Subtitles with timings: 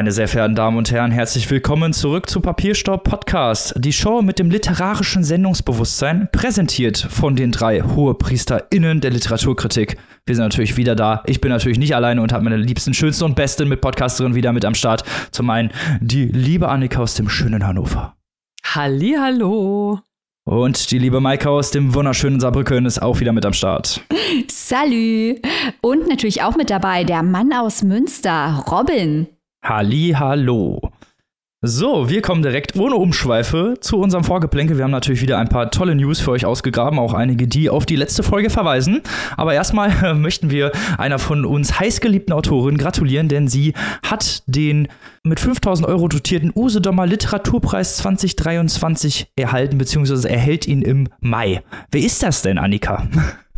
[0.00, 4.38] Meine sehr verehrten Damen und Herren, herzlich willkommen zurück zu Papierstaub Podcast, die Show mit
[4.38, 9.98] dem literarischen Sendungsbewusstsein, präsentiert von den drei HohepriesterInnen der Literaturkritik.
[10.24, 11.22] Wir sind natürlich wieder da.
[11.26, 14.64] Ich bin natürlich nicht alleine und habe meine liebsten, schönsten und besten Mitpodcasterinnen wieder mit
[14.64, 15.04] am Start.
[15.32, 15.70] Zum einen
[16.00, 18.16] die liebe Annika aus dem schönen Hannover.
[18.64, 20.00] Halli, hallo.
[20.46, 24.00] Und die liebe Maika aus dem wunderschönen Saarbrücken ist auch wieder mit am Start.
[24.48, 25.36] Salü.
[25.82, 29.26] Und natürlich auch mit dabei der Mann aus Münster, Robin.
[29.62, 30.80] Halli, hallo.
[31.62, 34.78] So, wir kommen direkt ohne Umschweife zu unserem Vorgeplänkel.
[34.78, 37.84] Wir haben natürlich wieder ein paar tolle News für euch ausgegraben, auch einige, die auf
[37.84, 39.02] die letzte Folge verweisen.
[39.36, 44.88] Aber erstmal äh, möchten wir einer von uns heißgeliebten Autorin gratulieren, denn sie hat den
[45.22, 51.62] mit 5000 Euro dotierten Usedomer Literaturpreis 2023 erhalten, beziehungsweise erhält ihn im Mai.
[51.90, 53.06] Wer ist das denn, Annika?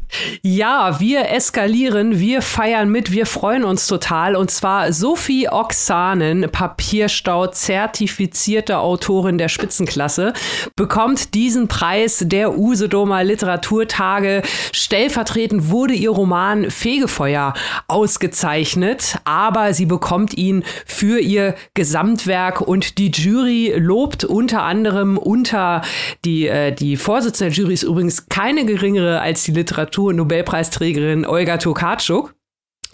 [0.42, 4.34] Ja, wir eskalieren, wir feiern mit, wir freuen uns total.
[4.34, 10.32] Und zwar Sophie Oxanen, Papierstau, zertifizierte Autorin der Spitzenklasse,
[10.76, 14.42] bekommt diesen Preis der Usedomer Literaturtage.
[14.72, 17.54] Stellvertretend wurde ihr Roman Fegefeuer
[17.86, 25.82] ausgezeichnet, aber sie bekommt ihn für ihr Gesamtwerk und die Jury lobt unter anderem unter
[26.24, 31.58] die, äh, die Vorsitzende der Jury ist übrigens keine geringere als die Literatur Literatur-Nobelpreisträgerin Olga
[31.58, 32.34] Tokarczuk.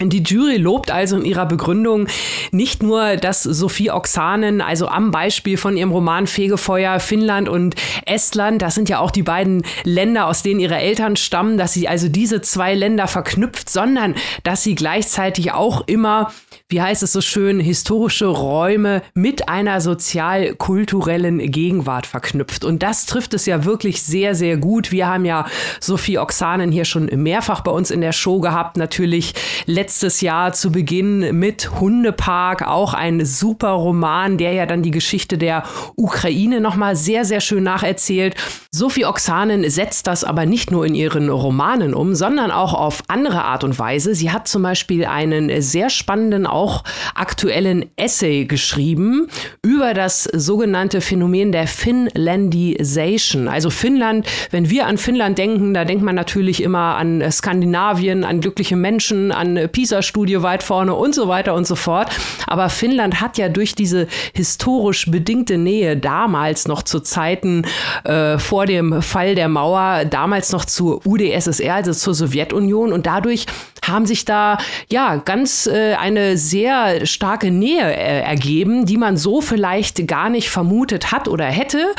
[0.01, 2.07] Die Jury lobt also in ihrer Begründung
[2.51, 8.61] nicht nur, dass Sophie Oksanen, also am Beispiel von ihrem Roman Fegefeuer, Finnland und Estland,
[8.61, 12.07] das sind ja auch die beiden Länder, aus denen ihre Eltern stammen, dass sie also
[12.07, 16.31] diese zwei Länder verknüpft, sondern dass sie gleichzeitig auch immer
[16.71, 22.63] wie heißt es so schön, historische Räume mit einer sozial-kulturellen Gegenwart verknüpft.
[22.63, 24.91] Und das trifft es ja wirklich sehr, sehr gut.
[24.91, 25.47] Wir haben ja
[25.79, 28.77] Sophie Oxanen hier schon mehrfach bei uns in der Show gehabt.
[28.77, 29.33] Natürlich
[29.89, 35.39] letztes Jahr zu Beginn mit Hundepark, auch ein super Roman, der ja dann die Geschichte
[35.39, 35.63] der
[35.95, 38.35] Ukraine nochmal sehr, sehr schön nacherzählt.
[38.71, 43.43] Sophie Oxanen setzt das aber nicht nur in ihren Romanen um, sondern auch auf andere
[43.45, 44.13] Art und Weise.
[44.13, 46.83] Sie hat zum Beispiel einen sehr spannenden auch
[47.15, 49.25] aktuellen Essay geschrieben
[49.63, 53.47] über das sogenannte Phänomen der Finlandisation.
[53.47, 58.39] Also Finnland, wenn wir an Finnland denken, da denkt man natürlich immer an Skandinavien, an
[58.39, 62.09] glückliche Menschen, an PISA-Studie weit vorne und so weiter und so fort.
[62.47, 67.65] Aber Finnland hat ja durch diese historisch bedingte Nähe damals noch zu Zeiten
[68.03, 73.45] äh, vor dem Fall der Mauer, damals noch zur UdSSR, also zur Sowjetunion und dadurch
[73.87, 74.57] haben sich da
[74.91, 80.49] ja ganz äh, eine sehr starke Nähe äh, ergeben, die man so vielleicht gar nicht
[80.49, 81.93] vermutet hat oder hätte,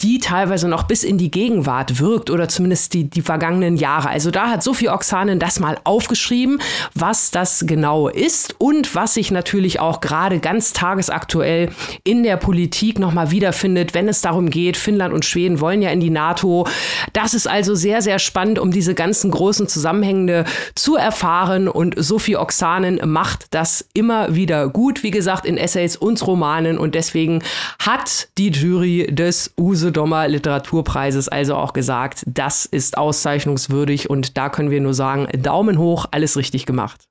[0.00, 4.08] die teilweise noch bis in die Gegenwart wirkt oder zumindest die, die vergangenen Jahre.
[4.08, 6.60] Also da hat Sophie Oxanen das mal aufgeschrieben,
[6.94, 11.70] was das genau ist und was sich natürlich auch gerade ganz tagesaktuell
[12.04, 16.00] in der Politik nochmal wiederfindet, wenn es darum geht, Finnland und Schweden wollen ja in
[16.00, 16.66] die NATO.
[17.12, 20.44] Das ist also sehr, sehr spannend, um diese ganzen großen Zusammenhänge
[20.74, 26.24] zu erfahren und Sophie Oxanen macht das immer wieder gut, wie gesagt, in Essays und
[26.26, 26.78] Romanen.
[26.78, 27.42] Und deswegen
[27.78, 34.10] hat die Jury des Usedomer Literaturpreises also auch gesagt, das ist auszeichnungswürdig.
[34.10, 37.06] Und da können wir nur sagen, Daumen hoch, alles richtig gemacht.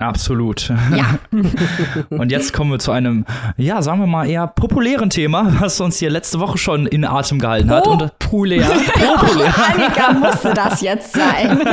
[0.00, 0.72] Absolut.
[0.96, 1.18] Ja.
[2.08, 3.26] Und jetzt kommen wir zu einem,
[3.58, 7.38] ja, sagen wir mal eher populären Thema, was uns hier letzte Woche schon in Atem
[7.38, 7.84] gehalten hat.
[7.84, 8.66] Populär.
[8.94, 9.54] Populär.
[9.74, 11.58] Annika musste das jetzt sein.
[11.60, 11.68] Und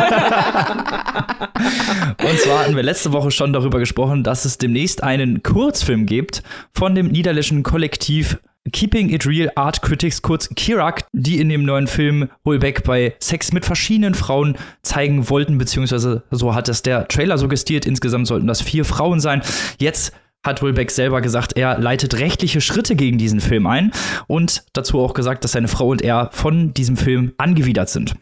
[2.40, 6.96] zwar hatten wir letzte Woche schon darüber gesprochen, dass es demnächst einen Kurzfilm gibt von
[6.96, 8.40] dem niederländischen Kollektiv
[8.72, 13.54] Keeping It Real Art Critics, kurz Kirak, die in dem neuen Film Holbeck bei Sex
[13.54, 17.86] mit verschiedenen Frauen zeigen wollten, beziehungsweise so hat es der Trailer suggestiert.
[17.86, 19.42] Insgesamt sollten das vier Frauen sein.
[19.80, 20.14] Jetzt
[20.46, 23.92] hat Holbeck selber gesagt, er leitet rechtliche Schritte gegen diesen Film ein
[24.28, 28.16] und dazu auch gesagt, dass seine Frau und er von diesem Film angewidert sind.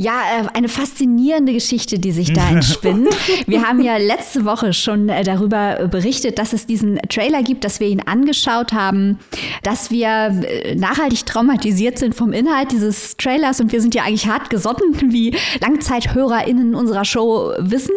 [0.00, 3.10] Ja, äh, eine faszinierende Geschichte, die sich da entspinnt.
[3.46, 7.80] Wir haben ja letzte Woche schon äh, darüber berichtet, dass es diesen Trailer gibt, dass
[7.80, 9.18] wir ihn angeschaut haben,
[9.62, 14.26] dass wir äh, nachhaltig traumatisiert sind vom Inhalt dieses Trailers und wir sind ja eigentlich
[14.26, 17.94] hart gesotten, wie Langzeithörerinnen unserer Show wissen.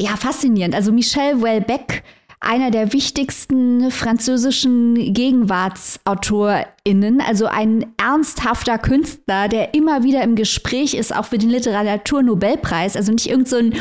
[0.00, 0.76] Ja, faszinierend.
[0.76, 2.04] Also Michel Welbeck
[2.44, 11.14] einer der wichtigsten französischen GegenwartsautorInnen, also ein ernsthafter Künstler, der immer wieder im Gespräch ist,
[11.14, 13.78] auch für den Literaturnobelpreis, also nicht irgendein so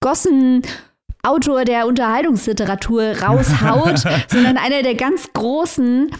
[0.00, 0.62] Gossen
[1.22, 6.10] Autor der Unterhaltungsliteratur raushaut, sondern einer der ganz großen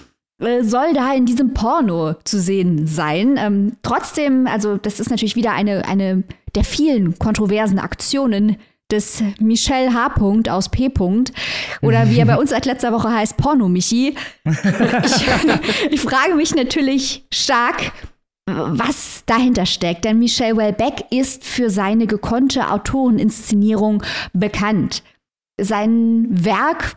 [0.41, 3.37] äh, soll da in diesem Porno zu sehen sein.
[3.37, 6.23] Ähm, trotzdem, also das ist natürlich wieder eine, eine
[6.55, 8.57] der vielen kontroversen Aktionen
[8.93, 10.15] des Michel H.
[10.51, 10.91] aus P.
[11.81, 14.15] oder wie er bei uns seit letzter Woche heißt, Porno Michi.
[14.45, 15.27] Ich,
[15.91, 17.93] ich frage mich natürlich stark,
[18.47, 20.05] was dahinter steckt.
[20.05, 24.03] Denn Michel Welbeck ist für seine gekonnte Autoreninszenierung
[24.33, 25.03] bekannt.
[25.61, 26.97] Sein Werk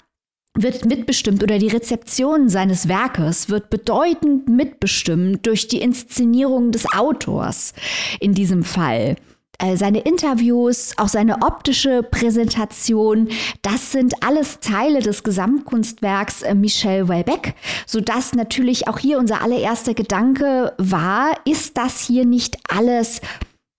[0.58, 7.74] wird mitbestimmt oder die Rezeption seines Werkes wird bedeutend mitbestimmt durch die Inszenierung des Autors
[8.20, 9.18] in diesem Fall.
[9.60, 13.30] Äh, seine Interviews, auch seine optische Präsentation,
[13.62, 17.56] das sind alles Teile des Gesamtkunstwerks äh, Michel Welbeck,
[17.86, 23.22] sodass natürlich auch hier unser allererster Gedanke war, ist das hier nicht alles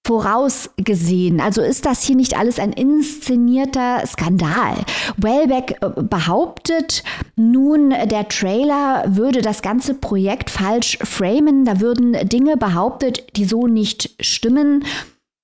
[0.07, 1.41] vorausgesehen?
[1.41, 4.77] Also ist das hier nicht alles ein inszenierter Skandal?
[5.17, 7.03] Wellbeck äh, behauptet
[7.35, 11.65] nun, der Trailer würde das ganze Projekt falsch framen.
[11.65, 14.85] Da würden Dinge behauptet, die so nicht stimmen.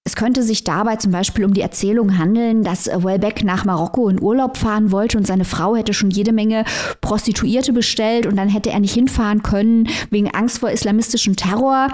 [0.05, 4.21] Es könnte sich dabei zum Beispiel um die Erzählung handeln, dass Welbeck nach Marokko in
[4.21, 6.65] Urlaub fahren wollte und seine Frau hätte schon jede Menge
[7.01, 11.87] Prostituierte bestellt und dann hätte er nicht hinfahren können wegen Angst vor islamistischem Terror.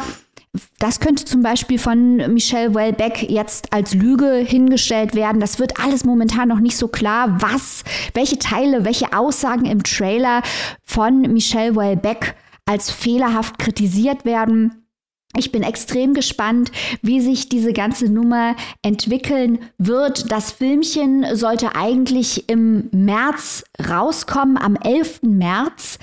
[0.79, 5.39] Das könnte zum Beispiel von Michelle Welbeck jetzt als Lüge hingestellt werden.
[5.39, 7.85] Das wird alles momentan noch nicht so klar, was,
[8.15, 10.43] welche Teile, welche Aussagen im Trailer
[10.83, 12.35] von Michelle Welbeck
[12.65, 14.88] als fehlerhaft kritisiert werden.
[15.37, 16.73] Ich bin extrem gespannt,
[17.03, 20.33] wie sich diese ganze Nummer entwickeln wird.
[20.33, 25.23] Das Filmchen sollte eigentlich im März rauskommen, am 11.
[25.23, 25.99] März.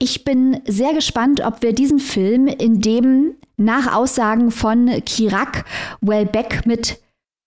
[0.00, 5.64] Ich bin sehr gespannt, ob wir diesen Film, in dem nach Aussagen von Kirak
[6.00, 7.00] Welbeck mit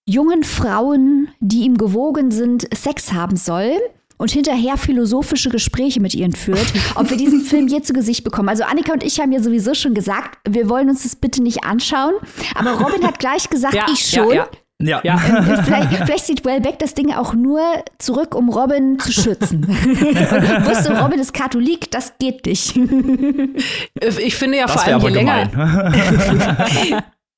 [0.07, 3.77] jungen Frauen, die ihm gewogen sind, Sex haben soll
[4.17, 6.65] und hinterher philosophische Gespräche mit ihnen führt,
[6.95, 8.49] ob wir diesen Film je zu Gesicht bekommen.
[8.49, 11.63] Also Annika und ich haben ja sowieso schon gesagt, wir wollen uns das bitte nicht
[11.63, 12.13] anschauen.
[12.55, 14.33] Aber Robin hat gleich gesagt, ja, ich schon.
[14.33, 14.47] Ja,
[14.79, 15.01] ja.
[15.03, 15.17] Ja.
[15.65, 17.61] Vielleicht, vielleicht sieht Wellbeck das Ding auch nur
[17.97, 19.65] zurück, um Robin zu schützen.
[19.65, 22.77] Und wusste, Robin ist Katholik, das geht nicht.
[24.19, 25.49] Ich finde ja das vor allem, je länger,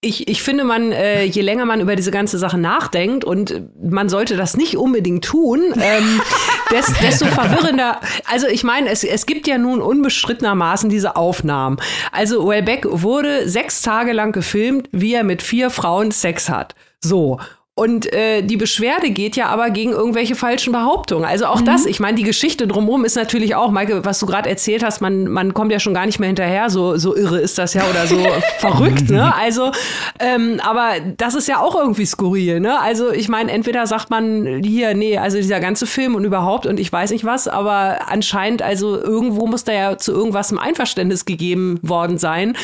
[0.01, 4.07] ich, ich finde, man, äh, je länger man über diese ganze Sache nachdenkt, und man
[4.07, 6.21] sollte das nicht unbedingt tun, ähm,
[6.71, 7.99] des, desto verwirrender.
[8.25, 11.77] Also ich meine, es, es gibt ja nun unbestrittenermaßen diese Aufnahmen.
[12.13, 16.75] Also Wellbeck wurde sechs Tage lang gefilmt, wie er mit vier Frauen Sex hat.
[17.01, 17.39] So.
[17.79, 21.23] Und äh, die Beschwerde geht ja aber gegen irgendwelche falschen Behauptungen.
[21.23, 21.65] Also auch mhm.
[21.65, 24.99] das, ich meine, die Geschichte drumherum ist natürlich auch, Maike, was du gerade erzählt hast,
[24.99, 27.83] man, man kommt ja schon gar nicht mehr hinterher, so, so irre ist das ja
[27.89, 28.17] oder so
[28.59, 29.33] verrückt, ne?
[29.33, 29.71] Also,
[30.19, 32.81] ähm, aber das ist ja auch irgendwie skurril, ne?
[32.81, 36.81] Also ich meine, entweder sagt man hier, nee, also dieser ganze Film und überhaupt und
[36.81, 41.23] ich weiß nicht was, aber anscheinend, also irgendwo muss da ja zu irgendwas ein Einverständnis
[41.23, 42.57] gegeben worden sein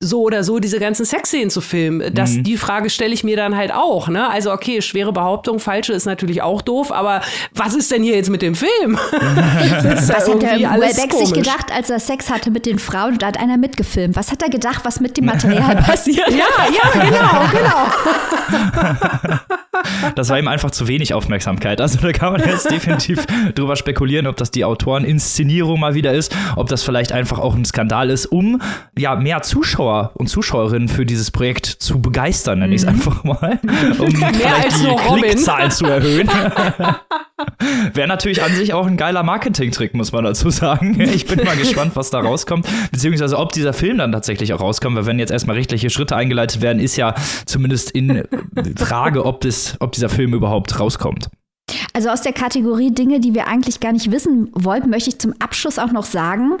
[0.00, 2.14] so oder so diese ganzen Sexszenen zu filmen?
[2.14, 2.44] Das, mhm.
[2.44, 4.08] Die Frage stelle ich mir dann halt auch.
[4.08, 4.28] Ne?
[4.28, 7.20] Also, okay, schwere Behauptung, falsche ist natürlich auch doof, aber
[7.54, 8.96] was ist denn hier jetzt mit dem Film?
[9.10, 13.28] was hat der Welbeck sich gedacht, als er Sex hatte mit den Frauen und da
[13.28, 14.14] hat einer mitgefilmt?
[14.14, 16.30] Was hat er gedacht, was mit dem Material passiert?
[16.30, 19.38] ja, ja, genau, genau.
[20.16, 21.80] Das war ihm einfach zu wenig Aufmerksamkeit.
[21.80, 26.34] Also da kann man jetzt definitiv drüber spekulieren, ob das die Autoreninszenierung mal wieder ist,
[26.56, 28.60] ob das vielleicht einfach auch ein Skandal ist, um
[28.98, 32.94] ja mehr Zuschauer Zuschauer und Zuschauerinnen für dieses Projekt zu begeistern, nenne ich es mhm.
[32.94, 33.58] einfach mal,
[33.98, 36.28] um vielleicht die Klickzahlen zu erhöhen.
[37.94, 40.96] Wäre natürlich an sich auch ein geiler Marketing-Trick, muss man dazu sagen.
[41.18, 44.96] Ich bin mal gespannt, was da rauskommt, beziehungsweise ob dieser Film dann tatsächlich auch rauskommt,
[44.96, 47.14] weil wenn jetzt erstmal rechtliche Schritte eingeleitet werden, ist ja
[47.46, 48.24] zumindest in
[48.76, 51.28] Frage, ob, das, ob dieser Film überhaupt rauskommt.
[51.92, 55.34] Also aus der Kategorie Dinge, die wir eigentlich gar nicht wissen wollten, möchte ich zum
[55.38, 56.52] Abschluss auch noch sagen,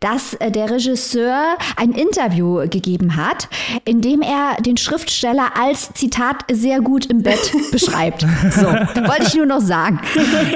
[0.00, 3.48] dass äh, der Regisseur ein Interview gegeben hat,
[3.84, 8.22] in dem er den Schriftsteller als Zitat sehr gut im Bett beschreibt.
[8.50, 10.00] So, wollte ich nur noch sagen.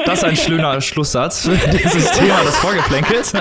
[0.07, 3.35] Das ist ein schöner Schlusssatz für dieses Thema des Vorgeplänkels.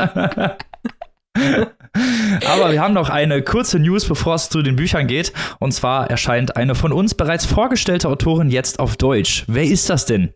[2.45, 5.33] Aber wir haben noch eine kurze News, bevor es zu den Büchern geht.
[5.59, 9.43] Und zwar erscheint eine von uns bereits vorgestellte Autorin jetzt auf Deutsch.
[9.47, 10.33] Wer ist das denn?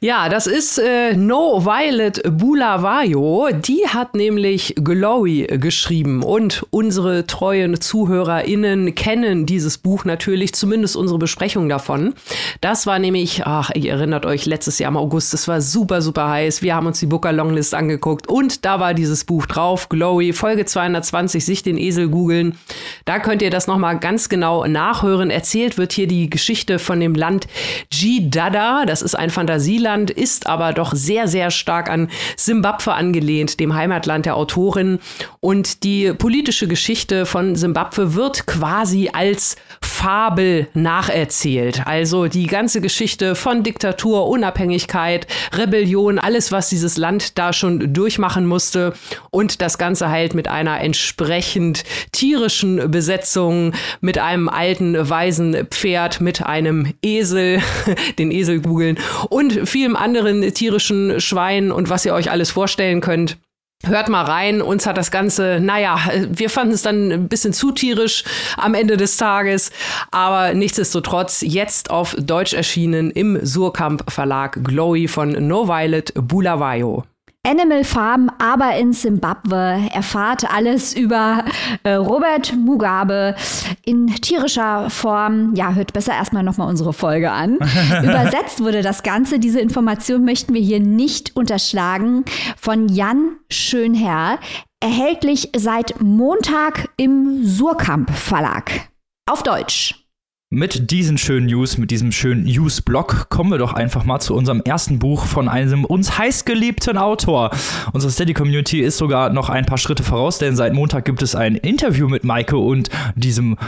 [0.00, 3.48] Ja, das ist äh, No Violet Bulavayo.
[3.52, 11.18] Die hat nämlich Glowy geschrieben und unsere treuen ZuhörerInnen kennen dieses Buch natürlich, zumindest unsere
[11.18, 12.14] Besprechung davon.
[12.60, 16.28] Das war nämlich, ach, ihr erinnert euch, letztes Jahr im August, es war super, super
[16.28, 16.62] heiß.
[16.62, 20.64] Wir haben uns die Booker Longlist angeguckt und da war dieses Buch drauf, Glowy, Folge
[20.64, 22.56] 220, sich den Esel googeln.
[23.04, 25.30] Da könnt ihr das nochmal ganz genau nachhören.
[25.30, 27.48] Erzählt wird hier die Geschichte von dem Land
[27.90, 28.84] G-Dada.
[28.86, 33.74] Das ist ein Fantasieland Neuseeland, ist aber doch sehr, sehr stark an Simbabwe angelehnt, dem
[33.74, 34.98] Heimatland der Autorin.
[35.40, 41.86] Und die politische Geschichte von Simbabwe wird quasi als Fabel nacherzählt.
[41.86, 45.26] Also die ganze Geschichte von Diktatur, Unabhängigkeit,
[45.56, 48.92] Rebellion, alles, was dieses Land da schon durchmachen musste.
[49.30, 56.44] Und das Ganze halt mit einer entsprechend tierischen Besetzung, mit einem alten, weisen Pferd, mit
[56.44, 57.60] einem Esel,
[58.18, 58.98] den Esel googeln
[59.30, 63.38] und vielem anderen tierischen Schwein und was ihr euch alles vorstellen könnt.
[63.86, 67.70] Hört mal rein, uns hat das Ganze, naja, wir fanden es dann ein bisschen zu
[67.70, 68.24] tierisch
[68.56, 69.70] am Ende des Tages,
[70.10, 77.04] aber nichtsdestotrotz jetzt auf Deutsch erschienen im Surkamp Verlag Glowy von No Violet Bulawayo.
[77.48, 79.88] Animal Farm, aber in Simbabwe.
[79.94, 81.44] Erfahrt alles über
[81.82, 83.34] äh, Robert Mugabe
[83.86, 85.54] in tierischer Form.
[85.54, 87.54] Ja, hört besser erstmal nochmal unsere Folge an.
[88.02, 89.38] Übersetzt wurde das Ganze.
[89.38, 92.26] Diese Information möchten wir hier nicht unterschlagen.
[92.58, 94.38] Von Jan Schönherr.
[94.80, 98.70] Erhältlich seit Montag im Surkamp Verlag.
[99.26, 100.07] Auf Deutsch.
[100.50, 104.62] Mit diesen schönen News, mit diesem schönen News-Blog kommen wir doch einfach mal zu unserem
[104.62, 107.50] ersten Buch von einem uns heißgeliebten Autor.
[107.92, 111.54] Unsere Steady-Community ist sogar noch ein paar Schritte voraus, denn seit Montag gibt es ein
[111.54, 113.58] Interview mit Maike und diesem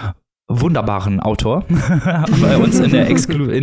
[0.49, 1.67] wunderbaren Autor
[2.41, 3.11] bei uns in der,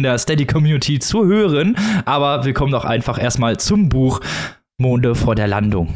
[0.04, 1.76] der Steady-Community zu hören.
[2.06, 4.22] Aber wir kommen doch einfach erstmal zum Buch.
[4.80, 5.88] Monde vor der Landung.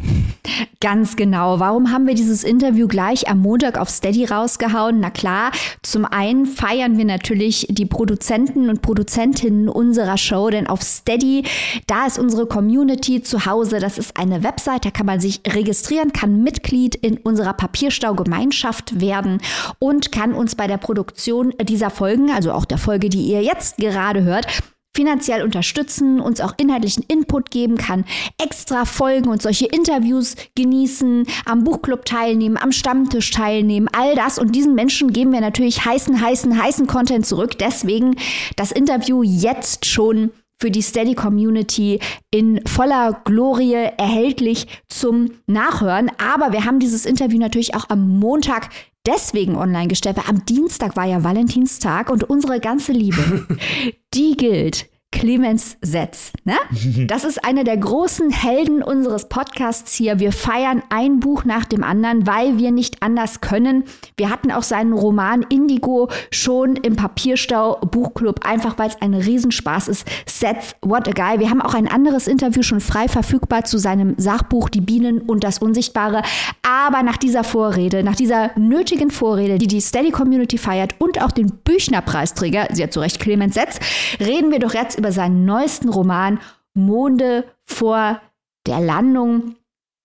[0.79, 1.59] Ganz genau.
[1.59, 4.99] Warum haben wir dieses Interview gleich am Montag auf Steady rausgehauen?
[4.99, 5.51] Na klar,
[5.83, 11.43] zum einen feiern wir natürlich die Produzenten und Produzentinnen unserer Show, denn auf Steady,
[11.85, 13.77] da ist unsere Community zu Hause.
[13.77, 19.43] Das ist eine Website, da kann man sich registrieren, kann Mitglied in unserer Papierstau-Gemeinschaft werden
[19.77, 23.77] und kann uns bei der Produktion dieser Folgen, also auch der Folge, die ihr jetzt
[23.77, 24.47] gerade hört,
[24.95, 28.05] finanziell unterstützen, uns auch inhaltlichen Input geben kann,
[28.41, 34.37] extra Folgen und solche Interviews genießen, am Buchclub teilnehmen, am Stammtisch teilnehmen, all das.
[34.37, 37.57] Und diesen Menschen geben wir natürlich heißen, heißen, heißen Content zurück.
[37.57, 38.15] Deswegen
[38.57, 40.31] das Interview jetzt schon
[40.61, 46.11] für die Steady Community in voller Glorie erhältlich zum Nachhören.
[46.19, 48.69] Aber wir haben dieses Interview natürlich auch am Montag
[49.05, 53.47] deswegen online gestellt, weil am Dienstag war ja Valentinstag und unsere ganze Liebe,
[54.13, 56.31] die gilt Clemens Setz.
[56.45, 56.55] Ne?
[57.07, 60.19] Das ist einer der großen Helden unseres Podcasts hier.
[60.19, 63.83] Wir feiern ein Buch nach dem anderen, weil wir nicht anders können.
[64.17, 69.89] Wir hatten auch seinen Roman Indigo schon im Papierstau Buchclub, einfach weil es ein Riesenspaß
[69.89, 70.07] ist.
[70.25, 71.39] Setz, what a guy.
[71.39, 75.43] Wir haben auch ein anderes Interview schon frei verfügbar zu seinem Sachbuch Die Bienen und
[75.43, 76.21] das Unsichtbare.
[76.63, 81.31] Aber nach dieser Vorrede, nach dieser nötigen Vorrede, die die Steady Community feiert und auch
[81.31, 83.79] den Büchner-Preisträger, sie hat zu Recht Clemens Setz,
[84.19, 86.39] reden wir doch jetzt über seinen neuesten Roman
[86.75, 88.21] Monde vor
[88.67, 89.55] der Landung.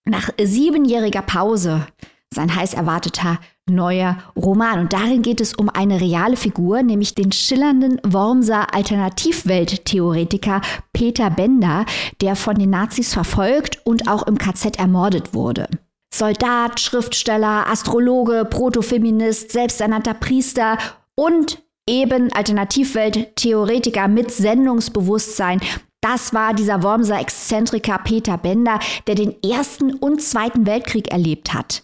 [0.07, 1.87] Nach siebenjähriger Pause
[2.35, 3.39] sein heiß erwarteter
[3.69, 4.81] neuer Roman.
[4.81, 10.63] Und darin geht es um eine reale Figur, nämlich den schillernden Wormser Alternativwelttheoretiker
[10.95, 11.85] Peter Bender,
[12.23, 15.69] der von den Nazis verfolgt und auch im KZ ermordet wurde.
[16.15, 20.79] Soldat, Schriftsteller, Astrologe, Protofeminist, selbsternannter Priester
[21.15, 25.61] und eben Alternativwelt-Theoretiker mit Sendungsbewusstsein.
[26.01, 31.83] Das war dieser Wormser Exzentriker Peter Bender, der den Ersten und Zweiten Weltkrieg erlebt hat.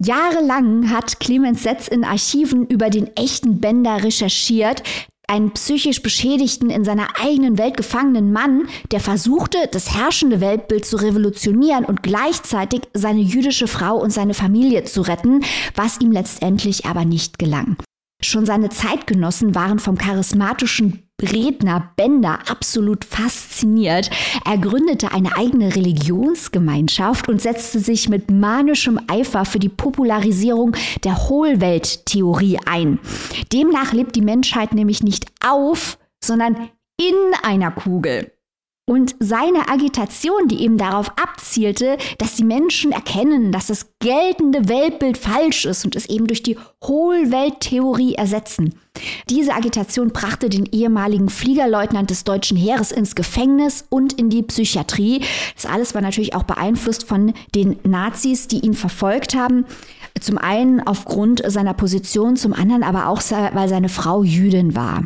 [0.00, 4.84] Jahrelang hat Clemens Setz in Archiven über den echten Bender recherchiert,
[5.26, 10.96] einen psychisch beschädigten, in seiner eigenen Welt gefangenen Mann, der versuchte, das herrschende Weltbild zu
[10.96, 17.04] revolutionieren und gleichzeitig seine jüdische Frau und seine Familie zu retten, was ihm letztendlich aber
[17.04, 17.76] nicht gelang.
[18.20, 24.10] Schon seine Zeitgenossen waren vom charismatischen Redner Bender absolut fasziniert.
[24.44, 31.28] Er gründete eine eigene Religionsgemeinschaft und setzte sich mit manischem Eifer für die Popularisierung der
[31.28, 32.98] Hohlwelttheorie ein.
[33.52, 38.32] Demnach lebt die Menschheit nämlich nicht auf, sondern in einer Kugel.
[38.88, 45.18] Und seine Agitation, die eben darauf abzielte, dass die Menschen erkennen, dass das geltende Weltbild
[45.18, 48.74] falsch ist und es eben durch die Hohlwelttheorie ersetzen.
[49.28, 55.20] Diese Agitation brachte den ehemaligen Fliegerleutnant des deutschen Heeres ins Gefängnis und in die Psychiatrie.
[55.54, 59.66] Das alles war natürlich auch beeinflusst von den Nazis, die ihn verfolgt haben.
[60.18, 63.20] Zum einen aufgrund seiner Position, zum anderen aber auch,
[63.52, 65.04] weil seine Frau Jüdin war.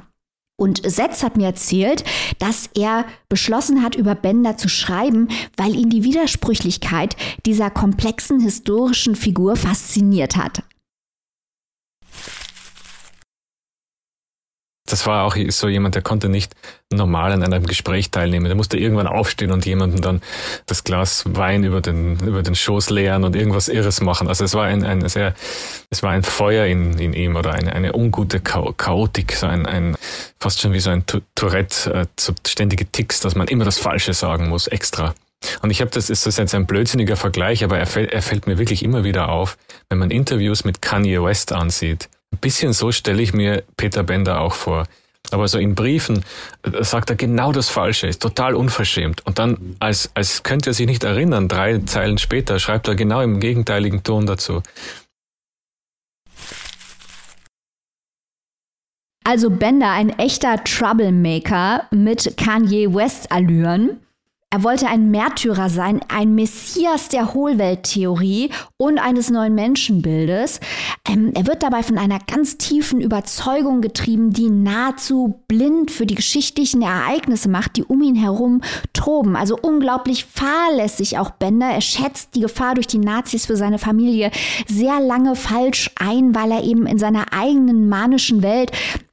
[0.63, 2.05] Und Setz hat mir erzählt,
[2.39, 5.27] dass er beschlossen hat, über Bender zu schreiben,
[5.57, 7.17] weil ihn die Widersprüchlichkeit
[7.47, 10.63] dieser komplexen historischen Figur fasziniert hat.
[14.93, 16.53] Das war auch so jemand, der konnte nicht
[16.93, 18.45] normal an einem Gespräch teilnehmen.
[18.45, 20.21] Der musste irgendwann aufstehen und jemandem dann
[20.67, 24.29] das Glas Wein über den, über den Schoß leeren und irgendwas Irres machen.
[24.29, 25.35] Also es war ein, ein sehr,
[25.89, 29.97] es war ein Feuer in, in ihm oder eine, eine ungute Chaotik, so ein, ein,
[30.39, 34.13] fast schon wie so ein Tourette, äh, so ständige Ticks, dass man immer das Falsche
[34.13, 35.15] sagen muss, extra.
[35.63, 38.47] Und ich habe das, ist das jetzt ein blödsinniger Vergleich, aber er, fällt, er fällt
[38.47, 39.57] mir wirklich immer wieder auf,
[39.89, 42.11] wenn man Interviews mit Kanye West ansieht.
[42.33, 44.87] Ein bisschen so stelle ich mir Peter Bender auch vor.
[45.31, 46.25] Aber so in Briefen
[46.63, 49.25] äh, sagt er genau das Falsche, ist total unverschämt.
[49.27, 53.21] Und dann, als, als könnte er sich nicht erinnern, drei Zeilen später schreibt er genau
[53.23, 54.63] im gegenteiligen Ton dazu.
[59.25, 64.01] Also Bender, ein echter Troublemaker mit Kanye West-Allüren.
[64.53, 70.61] Er wollte ein Märtyrer sein, ein Messias der Hohlwelttheorie und eines neuen Menschenbildes.
[71.09, 76.17] Ähm, er wird dabei von einer ganz tiefen Überzeugung getrieben, die nahezu blind für die
[76.17, 78.61] geschichtlichen Ereignisse macht, die um ihn herum
[78.93, 79.37] toben.
[79.37, 81.69] Also unglaublich fahrlässig auch Bender.
[81.69, 84.31] Er schätzt die Gefahr durch die Nazis für seine Familie
[84.69, 88.71] sehr lange falsch ein, weil er eben in seiner eigenen manischen Welt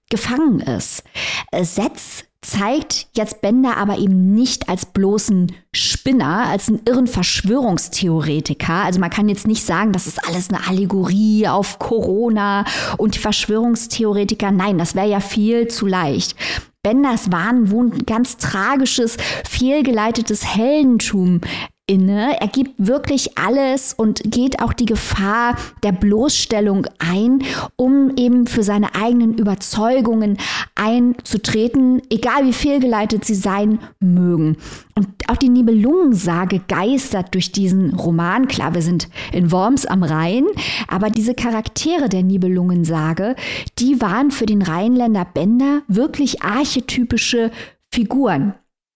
[0.09, 1.05] gefangen ist.
[1.51, 8.73] Äh, Setz zeigt jetzt Bender aber eben nicht als bloßen Spinner, als einen irren Verschwörungstheoretiker.
[8.85, 12.65] Also man kann jetzt nicht sagen, das ist alles eine Allegorie auf Corona
[12.97, 14.51] und die Verschwörungstheoretiker.
[14.51, 16.35] Nein, das wäre ja viel zu leicht.
[16.81, 19.17] Benders Wahn wohnt ein ganz tragisches,
[19.47, 21.41] fehlgeleitetes Heldentum
[21.89, 22.39] inne.
[22.39, 27.43] Er gibt wirklich alles und geht auch die Gefahr der Bloßstellung ein,
[27.75, 30.37] um eben für seine eigenen Überzeugungen
[30.75, 34.57] einzutreten, egal wie fehlgeleitet sie sein mögen.
[34.95, 38.47] Und auch die Nibelungensage geistert durch diesen Roman.
[38.47, 40.45] Klar, wir sind in Worms am Rhein,
[40.87, 43.35] aber diese Charaktere der Nibelungensage,
[43.79, 47.49] die waren für den Rheinländer Bender wirklich archetypische
[47.91, 48.53] Figuren.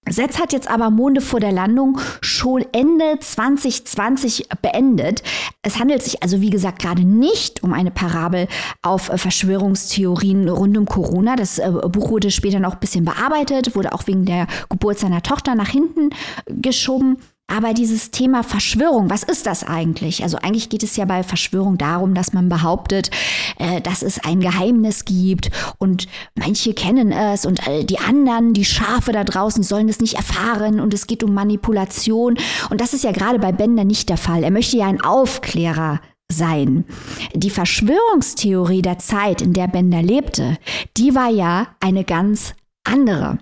[0.10, 5.24] Setz hat jetzt aber Monde vor der Landung schon Ende 2020 beendet.
[5.62, 8.48] Es handelt sich also, wie gesagt, gerade nicht um eine Parabel
[8.81, 11.35] auf äh, Verschwörungstheorien rund um Corona.
[11.37, 15.24] Das äh, Buch wurde später noch ein bisschen bearbeitet, wurde auch wegen der Geburt seiner
[15.24, 16.09] Tochter nach hinten
[16.48, 17.18] geschoben.
[17.48, 20.24] Aber dieses Thema Verschwörung, was ist das eigentlich?
[20.24, 23.12] Also eigentlich geht es ja bei Verschwörung darum, dass man behauptet,
[23.60, 28.66] äh, dass es ein Geheimnis gibt und manche kennen es und äh, die anderen, die
[28.66, 32.38] Schafe da draußen, sollen es nicht erfahren und es geht um Manipulation.
[32.70, 34.44] Und das ist ja gerade bei Bender nicht der Fall.
[34.44, 36.00] Er möchte ja ein Aufklärer
[36.32, 36.86] sein.
[37.34, 40.58] Die Verschwörungstheorie der Zeit, in der Bender lebte,
[40.98, 43.38] die war ja eine ganz andere.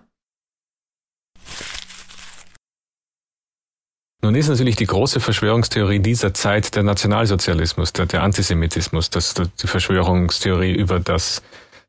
[4.24, 9.68] Nun ist natürlich die große Verschwörungstheorie dieser Zeit der Nationalsozialismus, der, der Antisemitismus, das, die
[9.68, 11.42] Verschwörungstheorie über das,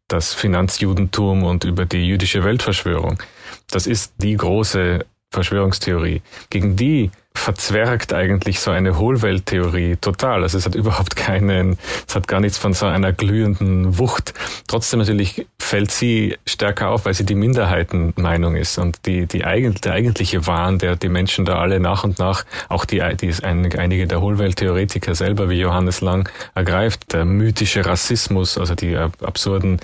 [0.08, 3.22] das Finanzjudentum und über die jüdische Weltverschwörung.
[3.70, 6.22] Das ist die große Verschwörungstheorie.
[6.48, 10.42] Gegen die verzwergt eigentlich so eine Hohlwelttheorie total.
[10.42, 14.34] Also es hat überhaupt keinen, es hat gar nichts von so einer glühenden Wucht.
[14.68, 19.80] Trotzdem natürlich fällt sie stärker auf, weil sie die Minderheitenmeinung ist und die, die eigentlich,
[19.80, 24.06] der eigentliche Wahn, der die Menschen da alle nach und nach, auch die, die einige
[24.06, 29.80] der Hohlwelttheoretiker selber wie Johannes Lang ergreift, der mythische Rassismus, also die absurden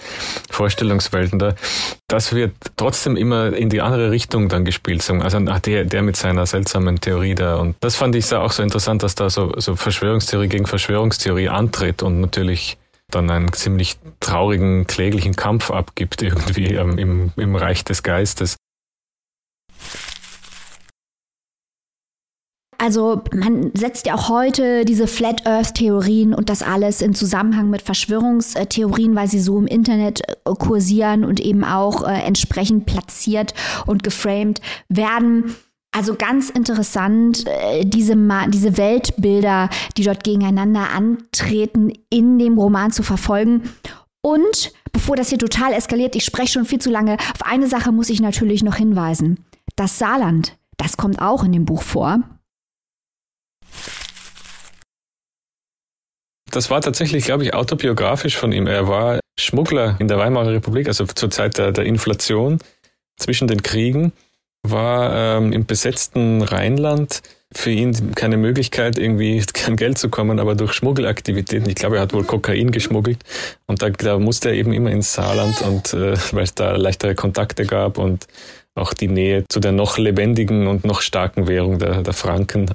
[0.51, 1.55] Vorstellungswelten da,
[2.09, 5.09] das wird trotzdem immer in die andere Richtung dann gespielt.
[5.11, 7.61] Also der, der mit seiner seltsamen Theorie wieder.
[7.61, 12.03] Und das fand ich auch so interessant, dass da so, so Verschwörungstheorie gegen Verschwörungstheorie antritt
[12.03, 12.79] und natürlich
[13.11, 18.57] dann einen ziemlich traurigen, kläglichen Kampf abgibt irgendwie ähm, im, im Reich des Geistes.
[22.81, 27.71] Also man setzt ja auch heute diese Flat Earth Theorien und das alles in Zusammenhang
[27.71, 33.53] mit Verschwörungstheorien, weil sie so im Internet äh, kursieren und eben auch äh, entsprechend platziert
[33.87, 35.57] und geframed werden.
[35.91, 38.15] Also ganz interessant, äh, diese,
[38.49, 43.63] diese Weltbilder, die dort gegeneinander antreten, in dem Roman zu verfolgen.
[44.21, 47.91] Und bevor das hier total eskaliert, ich spreche schon viel zu lange, auf eine Sache
[47.91, 49.45] muss ich natürlich noch hinweisen.
[49.75, 52.21] Das Saarland, das kommt auch in dem Buch vor.
[56.59, 58.67] Das war tatsächlich, glaube ich, autobiografisch von ihm.
[58.67, 62.59] Er war Schmuggler in der Weimarer Republik, also zur Zeit der, der Inflation
[63.17, 64.11] zwischen den Kriegen
[64.65, 67.23] war ähm, im besetzten Rheinland
[67.55, 71.69] für ihn keine Möglichkeit, irgendwie kein Geld zu kommen, aber durch Schmuggelaktivitäten.
[71.69, 73.21] Ich glaube, er hat wohl Kokain geschmuggelt
[73.69, 77.15] und da, da musste er eben immer ins Saarland und äh, weil es da leichtere
[77.15, 78.27] Kontakte gab und
[78.75, 82.73] auch die Nähe zu der noch lebendigen und noch starken Währung der, der Franken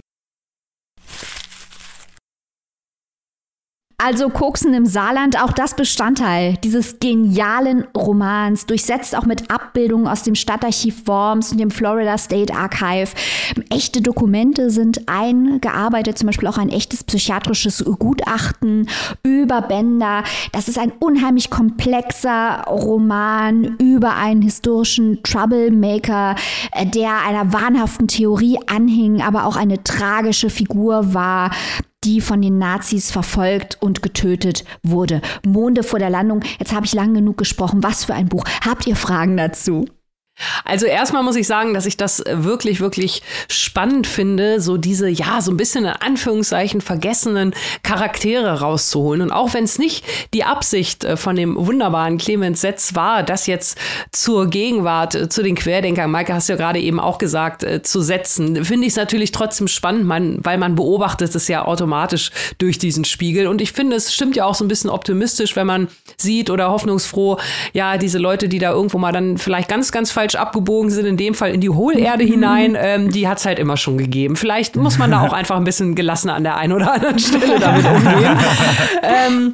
[4.06, 10.24] Also Koksen im Saarland, auch das Bestandteil dieses genialen Romans, durchsetzt auch mit Abbildungen aus
[10.24, 13.12] dem Stadtarchiv Worms und dem Florida State Archive.
[13.70, 18.89] Echte Dokumente sind eingearbeitet, zum Beispiel auch ein echtes psychiatrisches Gutachten
[19.24, 20.26] über Bender.
[20.52, 26.36] Das ist ein unheimlich komplexer Roman über einen historischen Troublemaker,
[26.94, 31.52] der einer wahnhaften Theorie anhing, aber auch eine tragische Figur war
[32.04, 35.22] die von den Nazis verfolgt und getötet wurde.
[35.46, 36.42] Monde vor der Landung.
[36.60, 37.84] Jetzt habe ich lang genug gesprochen.
[37.84, 38.44] Was für ein Buch.
[38.66, 39.86] Habt ihr Fragen dazu?
[40.65, 45.41] Also erstmal muss ich sagen, dass ich das wirklich, wirklich spannend finde, so diese, ja,
[45.41, 49.22] so ein bisschen in Anführungszeichen vergessenen Charaktere rauszuholen.
[49.22, 53.46] Und auch wenn es nicht die Absicht äh, von dem wunderbaren Clemens Setz war, das
[53.46, 53.78] jetzt
[54.12, 57.84] zur Gegenwart, äh, zu den Querdenkern, Maike hast du ja gerade eben auch gesagt, äh,
[57.84, 62.32] zu setzen, finde ich es natürlich trotzdem spannend, man, weil man beobachtet es ja automatisch
[62.58, 63.48] durch diesen Spiegel.
[63.48, 66.72] Und ich finde, es stimmt ja auch so ein bisschen optimistisch, wenn man sieht oder
[66.72, 67.38] hoffnungsfroh,
[67.74, 71.06] ja, diese Leute, die da irgendwo mal dann vielleicht ganz, ganz falsch falsch abgebogen sind,
[71.06, 74.36] in dem Fall in die Hohlerde hinein, ähm, die hat es halt immer schon gegeben.
[74.36, 77.60] Vielleicht muss man da auch einfach ein bisschen gelassener an der einen oder anderen Stelle
[77.60, 78.38] damit umgehen.
[79.04, 79.54] ähm,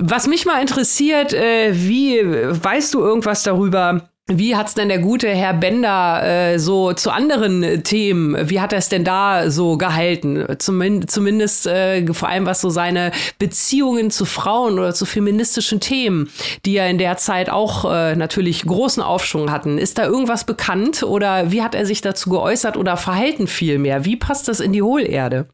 [0.00, 4.08] was mich mal interessiert, äh, wie weißt du irgendwas darüber?
[4.26, 6.22] Wie hat's denn der gute Herr Bender
[6.54, 10.46] äh, so zu anderen äh, Themen, wie hat er es denn da so gehalten?
[10.58, 16.30] Zumin zumindest äh, vor allem was so seine Beziehungen zu Frauen oder zu feministischen Themen,
[16.64, 19.76] die ja in der Zeit auch äh, natürlich großen Aufschwung hatten.
[19.76, 24.06] Ist da irgendwas bekannt oder wie hat er sich dazu geäußert oder verhalten vielmehr?
[24.06, 25.48] Wie passt das in die Hohlerde?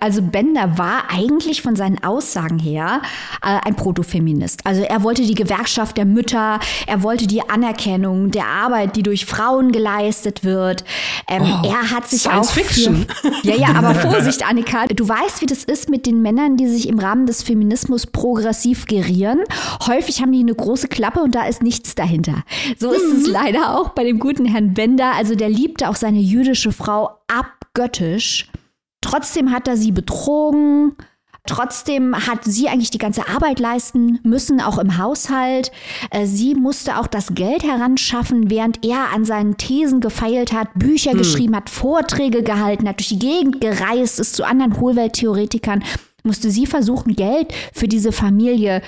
[0.00, 3.02] Also Bender war eigentlich von seinen Aussagen her
[3.42, 4.64] äh, ein Protofeminist.
[4.64, 9.26] Also er wollte die Gewerkschaft der Mütter, er wollte die Anerkennung der Arbeit, die durch
[9.26, 10.84] Frauen geleistet wird.
[11.28, 13.06] Ähm, oh, er hat sich Science auch Fiction.
[13.06, 16.68] Für, ja, ja, aber Vorsicht, Annika, du weißt, wie das ist mit den Männern, die
[16.68, 19.40] sich im Rahmen des Feminismus progressiv gerieren.
[19.86, 22.44] Häufig haben die eine große Klappe und da ist nichts dahinter.
[22.78, 23.20] So ist mhm.
[23.20, 25.12] es leider auch bei dem guten Herrn Bender.
[25.16, 28.48] Also der liebte auch seine jüdische Frau abgöttisch.
[29.04, 30.96] Trotzdem hat er sie betrogen.
[31.46, 35.72] Trotzdem hat sie eigentlich die ganze Arbeit leisten müssen, auch im Haushalt.
[36.10, 41.10] Äh, sie musste auch das Geld heranschaffen, während er an seinen Thesen gefeilt hat, Bücher
[41.10, 41.18] hm.
[41.18, 45.84] geschrieben hat, Vorträge gehalten hat, durch die Gegend gereist ist zu anderen Hohlwelttheoretikern.
[46.22, 48.80] Musste sie versuchen, Geld für diese Familie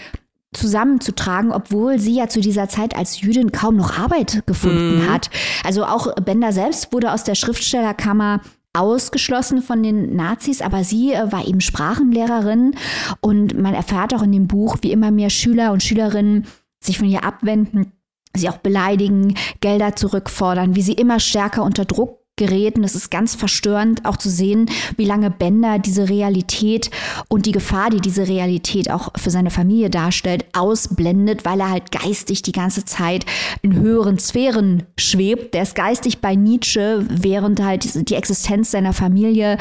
[0.54, 5.12] zusammenzutragen, obwohl sie ja zu dieser Zeit als Jüdin kaum noch Arbeit gefunden mhm.
[5.12, 5.28] hat.
[5.62, 8.40] Also auch Bender selbst wurde aus der Schriftstellerkammer
[8.78, 12.74] ausgeschlossen von den Nazis, aber sie äh, war eben Sprachenlehrerin.
[13.20, 16.46] Und man erfährt auch in dem Buch, wie immer mehr Schüler und Schülerinnen
[16.80, 17.92] sich von ihr abwenden,
[18.34, 22.76] sie auch beleidigen, Gelder zurückfordern, wie sie immer stärker unter Druck gerät.
[22.76, 26.90] Und es ist ganz verstörend auch zu sehen, wie lange Bender diese Realität
[27.28, 31.90] und die Gefahr, die diese Realität auch für seine Familie darstellt, ausblendet, weil er halt
[31.90, 33.26] geistig die ganze Zeit
[33.62, 35.54] in höheren Sphären schwebt.
[35.54, 39.58] Der ist geistig bei Nietzsche, während halt die Existenz seiner Familie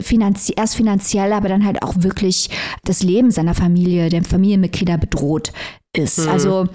[0.00, 2.50] finanzie erst finanziell, aber dann halt auch wirklich
[2.84, 5.52] das Leben seiner Familie, der Familienmitglieder bedroht
[5.92, 6.18] ist.
[6.18, 6.28] Mhm.
[6.28, 6.68] Also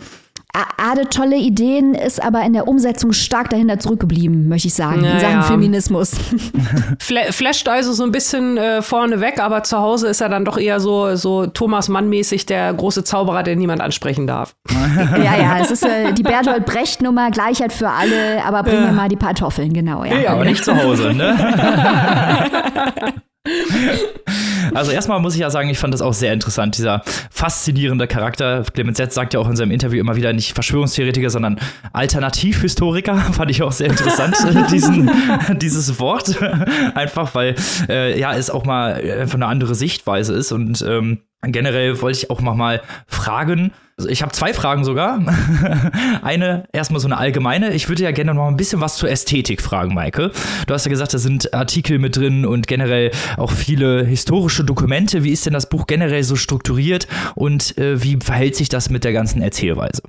[1.01, 5.13] hatte tolle Ideen, ist aber in der Umsetzung stark dahinter zurückgeblieben, möchte ich sagen, ja,
[5.13, 5.43] in Sachen.
[5.43, 6.11] Feminismus.
[6.99, 10.57] Flasht also so ein bisschen äh, vorne weg, aber zu Hause ist er dann doch
[10.57, 14.55] eher so, so Thomas Mann-mäßig der große Zauberer, den niemand ansprechen darf.
[14.69, 19.09] ja, ja, es ist äh, die Bertolt Brecht-Nummer, Gleichheit für alle, aber bring mir mal
[19.09, 20.03] die Kartoffeln, genau.
[20.03, 21.37] Ja, ja aber nicht zu Hause, ne?
[24.73, 28.63] Also erstmal muss ich ja sagen, ich fand das auch sehr interessant, dieser faszinierende Charakter.
[28.73, 31.59] Clemens Setz sagt ja auch in seinem Interview immer wieder nicht Verschwörungstheoretiker, sondern
[31.91, 33.15] Alternativhistoriker.
[33.33, 34.37] Fand ich auch sehr interessant,
[34.71, 35.09] diesen,
[35.57, 36.41] dieses Wort.
[36.95, 37.55] Einfach, weil
[37.89, 42.29] äh, ja, es auch mal einfach eine andere Sichtweise ist und ähm, Generell wollte ich
[42.29, 43.71] auch noch mal fragen.
[43.97, 45.19] Also ich habe zwei Fragen sogar.
[46.21, 47.73] eine erstmal so eine allgemeine.
[47.73, 50.31] Ich würde ja gerne noch ein bisschen was zur Ästhetik fragen, Maike.
[50.67, 55.23] Du hast ja gesagt, da sind Artikel mit drin und generell auch viele historische Dokumente.
[55.23, 59.03] Wie ist denn das Buch generell so strukturiert und äh, wie verhält sich das mit
[59.03, 60.03] der ganzen Erzählweise?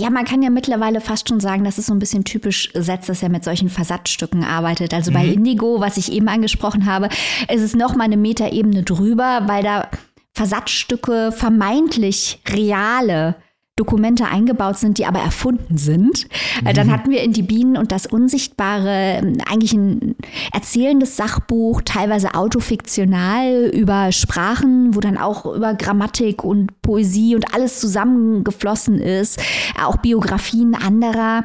[0.00, 3.08] Ja, man kann ja mittlerweile fast schon sagen, dass es so ein bisschen typisch setzt,
[3.08, 4.94] dass er mit solchen Versatzstücken arbeitet.
[4.94, 5.14] Also mhm.
[5.14, 7.08] bei Indigo, was ich eben angesprochen habe,
[7.48, 9.88] ist es noch mal eine Metaebene drüber, weil da
[10.34, 13.36] Versatzstücke, vermeintlich reale
[13.80, 16.28] Dokumente eingebaut sind, die aber erfunden sind.
[16.62, 16.74] Mhm.
[16.74, 20.16] Dann hatten wir in Die Bienen und das Unsichtbare ähm, eigentlich ein
[20.52, 27.80] erzählendes Sachbuch, teilweise autofiktional über Sprachen, wo dann auch über Grammatik und Poesie und alles
[27.80, 29.40] zusammengeflossen ist,
[29.82, 31.44] auch Biografien anderer.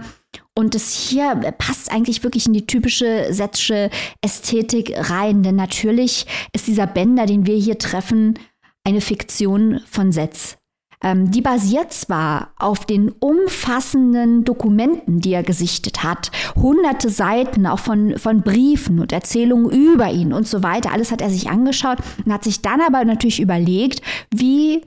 [0.53, 3.89] Und das hier passt eigentlich wirklich in die typische Setzsche
[4.21, 8.39] Ästhetik rein, denn natürlich ist dieser Bänder, den wir hier treffen,
[8.85, 10.57] eine Fiktion von Setz.
[11.03, 17.79] Ähm, die basiert zwar auf den umfassenden Dokumenten, die er gesichtet hat, hunderte Seiten auch
[17.79, 20.93] von, von Briefen und Erzählungen über ihn und so weiter.
[20.93, 24.01] Alles hat er sich angeschaut und hat sich dann aber natürlich überlegt,
[24.33, 24.81] wie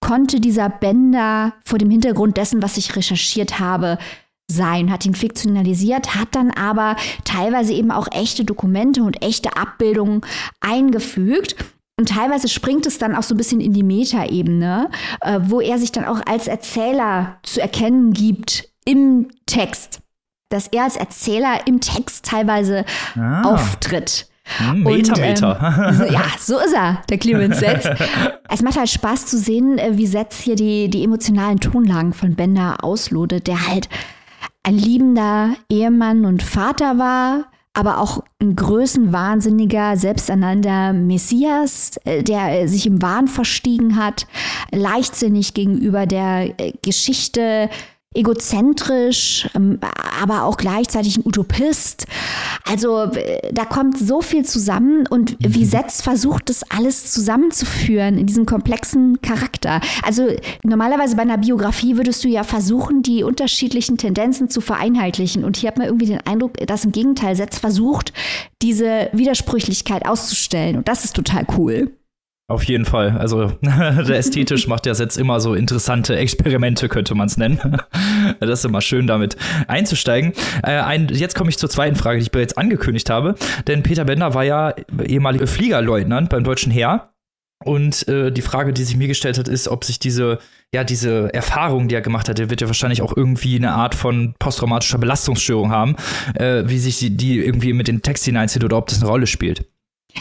[0.00, 3.98] konnte dieser Bender vor dem Hintergrund dessen, was ich recherchiert habe,
[4.50, 10.22] sein, hat ihn fiktionalisiert, hat dann aber teilweise eben auch echte Dokumente und echte Abbildungen
[10.60, 11.56] eingefügt.
[11.98, 14.88] Und teilweise springt es dann auch so ein bisschen in die Metaebene,
[15.20, 20.00] äh, wo er sich dann auch als Erzähler zu erkennen gibt im Text.
[20.48, 22.84] Dass er als Erzähler im Text teilweise
[23.16, 23.42] ah.
[23.42, 24.28] auftritt.
[24.58, 26.00] Hm, Meter, Meter.
[26.00, 27.86] Ähm, ja, so ist er, der Clemens Setz.
[28.48, 32.34] es macht halt Spaß zu sehen, äh, wie Setz hier die, die emotionalen Tonlagen von
[32.34, 33.88] Bender auslodet, der halt
[34.62, 42.86] ein liebender Ehemann und Vater war, aber auch ein größenwahnsinniger, selbsternannter Messias, äh, der sich
[42.86, 44.26] im Wahn verstiegen hat,
[44.72, 47.70] leichtsinnig gegenüber der äh, Geschichte
[48.14, 49.78] egozentrisch, ähm,
[50.20, 52.06] aber auch gleichzeitig ein Utopist.
[52.64, 55.68] Also äh, da kommt so viel zusammen und wie mhm.
[55.68, 59.80] Setz versucht, das alles zusammenzuführen in diesem komplexen Charakter.
[60.02, 60.26] Also
[60.62, 65.44] normalerweise bei einer Biografie würdest du ja versuchen, die unterschiedlichen Tendenzen zu vereinheitlichen.
[65.44, 68.14] Und hier hat man irgendwie den Eindruck, dass im Gegenteil Setz versucht,
[68.62, 70.76] diese Widersprüchlichkeit auszustellen.
[70.76, 71.97] Und das ist total cool.
[72.50, 73.18] Auf jeden Fall.
[73.18, 77.60] Also der ästhetisch macht ja jetzt immer so interessante Experimente, könnte man es nennen.
[78.40, 80.32] das ist immer schön, damit einzusteigen.
[80.62, 83.34] Äh, ein, jetzt komme ich zur zweiten Frage, die ich bereits angekündigt habe.
[83.66, 87.10] Denn Peter Bender war ja ehemaliger Fliegerleutnant beim Deutschen Heer.
[87.64, 90.38] Und äh, die Frage, die sich mir gestellt hat, ist, ob sich diese,
[90.72, 93.94] ja, diese Erfahrung, die er gemacht hat, der wird ja wahrscheinlich auch irgendwie eine Art
[93.94, 95.96] von posttraumatischer Belastungsstörung haben,
[96.34, 99.26] äh, wie sich die, die irgendwie mit den Text hineinzieht oder ob das eine Rolle
[99.26, 99.66] spielt.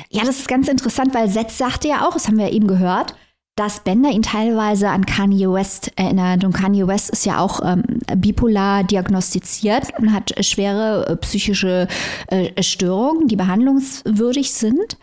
[0.10, 3.16] Ja, das ist ganz interessant, weil Setz sagte ja auch, das haben wir eben gehört,
[3.58, 6.44] dass Bender ihn teilweise an Kanye West erinnert.
[6.44, 7.84] Und Kanye West ist ja auch ähm,
[8.16, 11.88] bipolar diagnostiziert und hat schwere äh, psychische
[12.28, 14.98] äh, Störungen, die behandlungswürdig sind.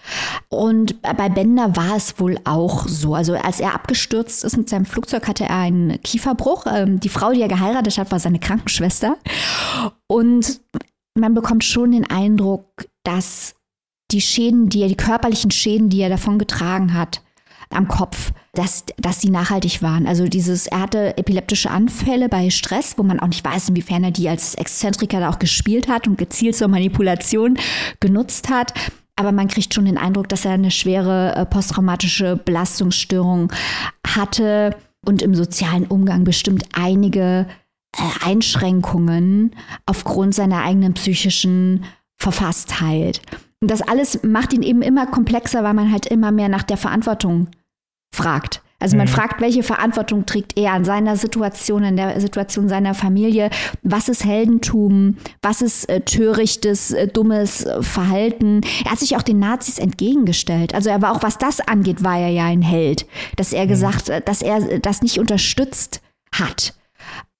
[0.49, 3.15] Und bei Bender war es wohl auch so.
[3.15, 6.67] Also als er abgestürzt ist mit seinem Flugzeug, hatte er einen Kieferbruch.
[6.73, 9.17] Ähm, die Frau, die er geheiratet hat, war seine Krankenschwester.
[10.07, 10.61] Und
[11.19, 13.57] man bekommt schon den Eindruck, dass
[14.11, 17.23] die Schäden, die er, die körperlichen Schäden, die er davon getragen hat
[17.71, 20.07] am Kopf, dass, dass die nachhaltig waren.
[20.07, 24.11] Also dieses, er hatte epileptische Anfälle bei Stress, wo man auch nicht weiß, inwiefern er
[24.11, 27.59] die als Exzentriker da auch gespielt hat und gezielt zur Manipulation
[28.01, 28.73] genutzt hat.
[29.17, 33.53] Aber man kriegt schon den Eindruck, dass er eine schwere äh, posttraumatische Belastungsstörung
[34.07, 37.47] hatte und im sozialen Umgang bestimmt einige
[37.97, 39.55] äh, Einschränkungen
[39.87, 41.85] aufgrund seiner eigenen psychischen
[42.17, 43.21] Verfasstheit.
[43.65, 46.77] Und das alles macht ihn eben immer komplexer, weil man halt immer mehr nach der
[46.77, 47.49] Verantwortung
[48.15, 48.61] fragt.
[48.79, 49.13] Also man mhm.
[49.13, 53.49] fragt, welche Verantwortung trägt er an seiner Situation, in der Situation seiner Familie?
[53.83, 55.17] Was ist Heldentum?
[55.41, 58.61] Was ist äh, törichtes, äh, dummes äh, Verhalten?
[58.85, 60.75] Er hat sich auch den Nazis entgegengestellt.
[60.75, 63.07] Also er war auch, was das angeht, war er ja ein Held.
[63.37, 63.69] Dass er mhm.
[63.69, 66.75] gesagt, äh, dass er das nicht unterstützt hat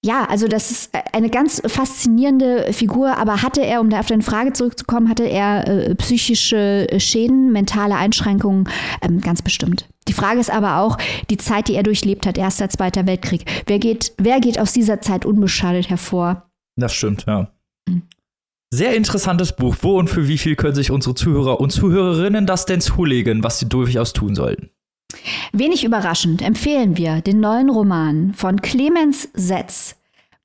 [0.05, 4.21] ja, also das ist eine ganz faszinierende Figur, aber hatte er, um da auf deine
[4.21, 8.69] Frage zurückzukommen, hatte er äh, psychische Schäden, mentale Einschränkungen?
[9.01, 9.87] Ähm, ganz bestimmt.
[10.07, 10.99] Die Frage ist aber auch
[11.31, 13.45] die Zeit, die er durchlebt hat, Erster, Zweiter Weltkrieg.
[13.65, 16.51] Wer geht, wer geht aus dieser Zeit unbeschadet hervor?
[16.75, 17.49] Das stimmt, ja.
[17.89, 18.03] Mhm.
[18.71, 19.77] Sehr interessantes Buch.
[19.81, 23.57] Wo und für wie viel können sich unsere Zuhörer und Zuhörerinnen das denn zulegen, was
[23.57, 24.69] sie durchaus tun sollten?
[25.57, 29.95] Wenig überraschend empfehlen wir den neuen Roman von Clemens Setz,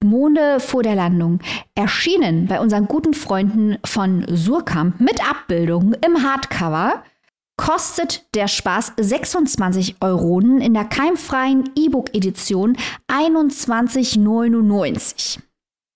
[0.02, 1.40] Monde vor der Landung,
[1.74, 7.02] erschienen bei unseren guten Freunden von Surkamp mit Abbildungen im Hardcover.
[7.56, 12.76] Kostet der Spaß 26 Euronen in der keimfreien E-Book-Edition
[13.08, 15.40] 21,99.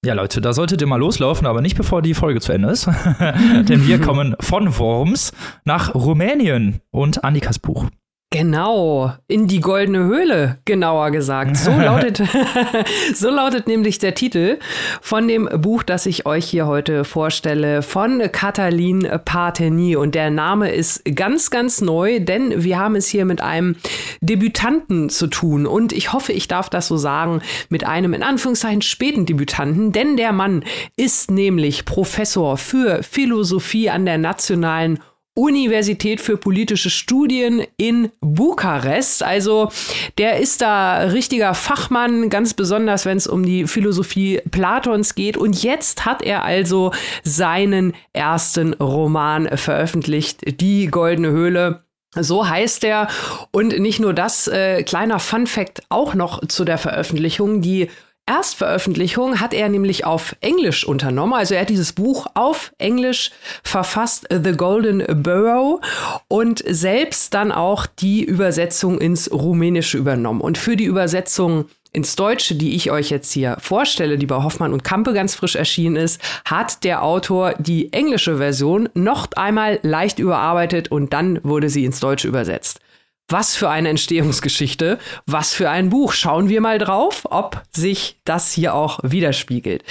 [0.05, 2.87] Ja, Leute, da solltet ihr mal loslaufen, aber nicht bevor die Folge zu Ende ist.
[3.21, 5.33] Denn wir kommen von Worms
[5.65, 7.87] nach Rumänien und Annikas Buch.
[8.35, 11.57] Genau, in die goldene Höhle, genauer gesagt.
[11.57, 12.21] So lautet,
[13.15, 14.59] so lautet nämlich der Titel
[15.01, 19.95] von dem Buch, das ich euch hier heute vorstelle, von Katalin Parteny.
[19.95, 23.77] Und der Name ist ganz, ganz neu, denn wir haben es hier mit einem
[24.21, 25.65] Debütanten zu tun.
[25.65, 30.17] Und ich hoffe, ich darf das so sagen, mit einem in Anführungszeichen späten Debütanten, denn
[30.17, 30.65] der Mann
[30.97, 34.99] ist nämlich Professor für Philosophie an der Nationalen
[35.35, 39.23] Universität für politische Studien in Bukarest.
[39.23, 39.71] Also
[40.17, 45.37] der ist da richtiger Fachmann, ganz besonders wenn es um die Philosophie Platons geht.
[45.37, 46.93] Und jetzt hat er also
[47.25, 51.85] seinen ersten Roman veröffentlicht, Die Goldene Höhle.
[52.15, 53.09] So heißt er.
[53.51, 57.61] Und nicht nur das, äh, kleiner Fun fact auch noch zu der Veröffentlichung.
[57.61, 57.91] Die
[58.27, 61.35] Erstveröffentlichung hat er nämlich auf Englisch unternommen.
[61.35, 63.31] Also er hat dieses Buch auf Englisch
[63.63, 65.81] verfasst, The Golden Burrow,
[66.29, 70.41] und selbst dann auch die Übersetzung ins Rumänische übernommen.
[70.41, 74.73] Und für die Übersetzung ins Deutsche, die ich euch jetzt hier vorstelle, die bei Hoffmann
[74.73, 80.19] und Kampe ganz frisch erschienen ist, hat der Autor die englische Version noch einmal leicht
[80.19, 82.81] überarbeitet und dann wurde sie ins Deutsche übersetzt.
[83.29, 86.13] Was für eine Entstehungsgeschichte, was für ein Buch.
[86.13, 89.83] Schauen wir mal drauf, ob sich das hier auch widerspiegelt.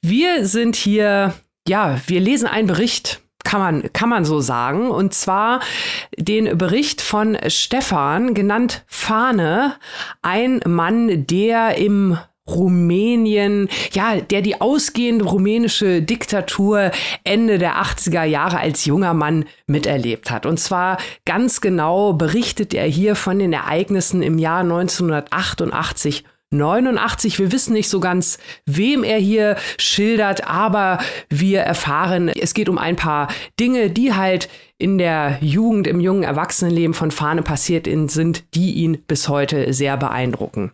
[0.00, 1.34] Wir sind hier,
[1.68, 4.90] ja, wir lesen einen Bericht kann man, kann man so sagen.
[4.90, 5.60] Und zwar
[6.16, 9.76] den Bericht von Stefan, genannt Fahne,
[10.22, 12.18] ein Mann, der im
[12.54, 16.90] Rumänien, ja, der die ausgehende rumänische Diktatur
[17.24, 20.46] Ende der 80er Jahre als junger Mann miterlebt hat.
[20.46, 27.38] Und zwar ganz genau berichtet er hier von den Ereignissen im Jahr 1988 89.
[27.38, 32.76] Wir wissen nicht so ganz, wem er hier schildert, aber wir erfahren, es geht um
[32.76, 33.28] ein paar
[33.60, 39.02] Dinge, die halt in der Jugend, im jungen Erwachsenenleben von Fahne passiert sind, die ihn
[39.06, 40.72] bis heute sehr beeindrucken.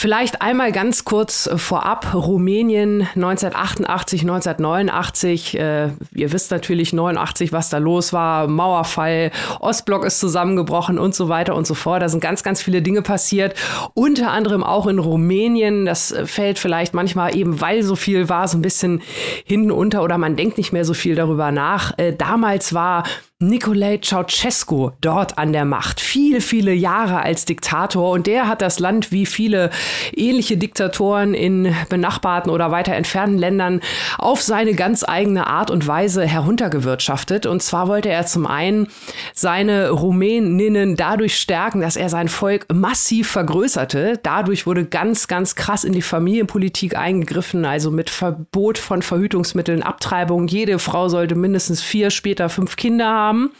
[0.00, 2.14] Vielleicht einmal ganz kurz äh, vorab.
[2.14, 5.58] Rumänien 1988, 1989.
[5.58, 8.48] Äh, ihr wisst natürlich 89, was da los war.
[8.48, 12.00] Mauerfall, Ostblock ist zusammengebrochen und so weiter und so fort.
[12.00, 13.54] Da sind ganz, ganz viele Dinge passiert.
[13.92, 15.84] Unter anderem auch in Rumänien.
[15.84, 19.02] Das äh, fällt vielleicht manchmal eben, weil so viel war, so ein bisschen
[19.44, 21.92] hinten unter oder man denkt nicht mehr so viel darüber nach.
[21.98, 23.04] Äh, damals war
[23.42, 25.98] Nicolae Ceausescu dort an der Macht.
[25.98, 28.10] Viele, viele Jahre als Diktator.
[28.10, 29.70] Und der hat das Land wie viele
[30.14, 33.80] ähnliche Diktatoren in benachbarten oder weiter entfernten Ländern
[34.18, 37.46] auf seine ganz eigene Art und Weise heruntergewirtschaftet.
[37.46, 38.88] Und zwar wollte er zum einen
[39.32, 44.20] seine Rumäninnen dadurch stärken, dass er sein Volk massiv vergrößerte.
[44.22, 50.46] Dadurch wurde ganz, ganz krass in die Familienpolitik eingegriffen, also mit Verbot von Verhütungsmitteln, Abtreibung.
[50.46, 53.52] Jede Frau sollte mindestens vier, später fünf Kinder haben haben.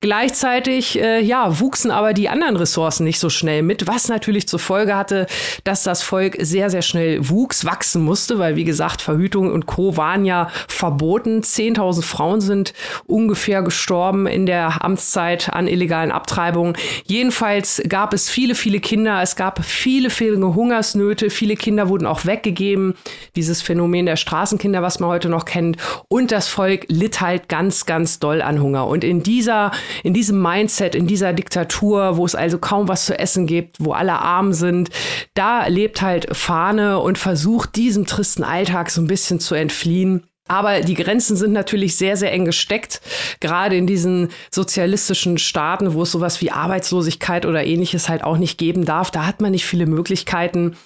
[0.00, 4.60] Gleichzeitig äh, ja, wuchsen aber die anderen Ressourcen nicht so schnell mit, was natürlich zur
[4.60, 5.26] Folge hatte,
[5.64, 9.96] dass das Volk sehr, sehr schnell wuchs, wachsen musste, weil wie gesagt, Verhütung und Co.
[9.96, 11.40] waren ja verboten.
[11.40, 12.74] 10.000 Frauen sind
[13.06, 16.76] ungefähr gestorben in der Amtszeit an illegalen Abtreibungen.
[17.04, 19.20] Jedenfalls gab es viele, viele Kinder.
[19.20, 21.28] Es gab viele, viele Hungersnöte.
[21.28, 22.94] Viele Kinder wurden auch weggegeben.
[23.34, 25.76] Dieses Phänomen der Straßenkinder, was man heute noch kennt.
[26.06, 28.86] Und das Volk litt halt ganz, ganz doll an Hunger.
[28.86, 33.18] Und in dieser in diesem Mindset, in dieser Diktatur, wo es also kaum was zu
[33.18, 34.90] essen gibt, wo alle arm sind,
[35.34, 40.24] da lebt halt Fahne und versucht diesem tristen Alltag so ein bisschen zu entfliehen.
[40.48, 43.02] Aber die Grenzen sind natürlich sehr, sehr eng gesteckt,
[43.40, 48.56] gerade in diesen sozialistischen Staaten, wo es sowas wie Arbeitslosigkeit oder ähnliches halt auch nicht
[48.56, 49.10] geben darf.
[49.10, 50.76] Da hat man nicht viele Möglichkeiten.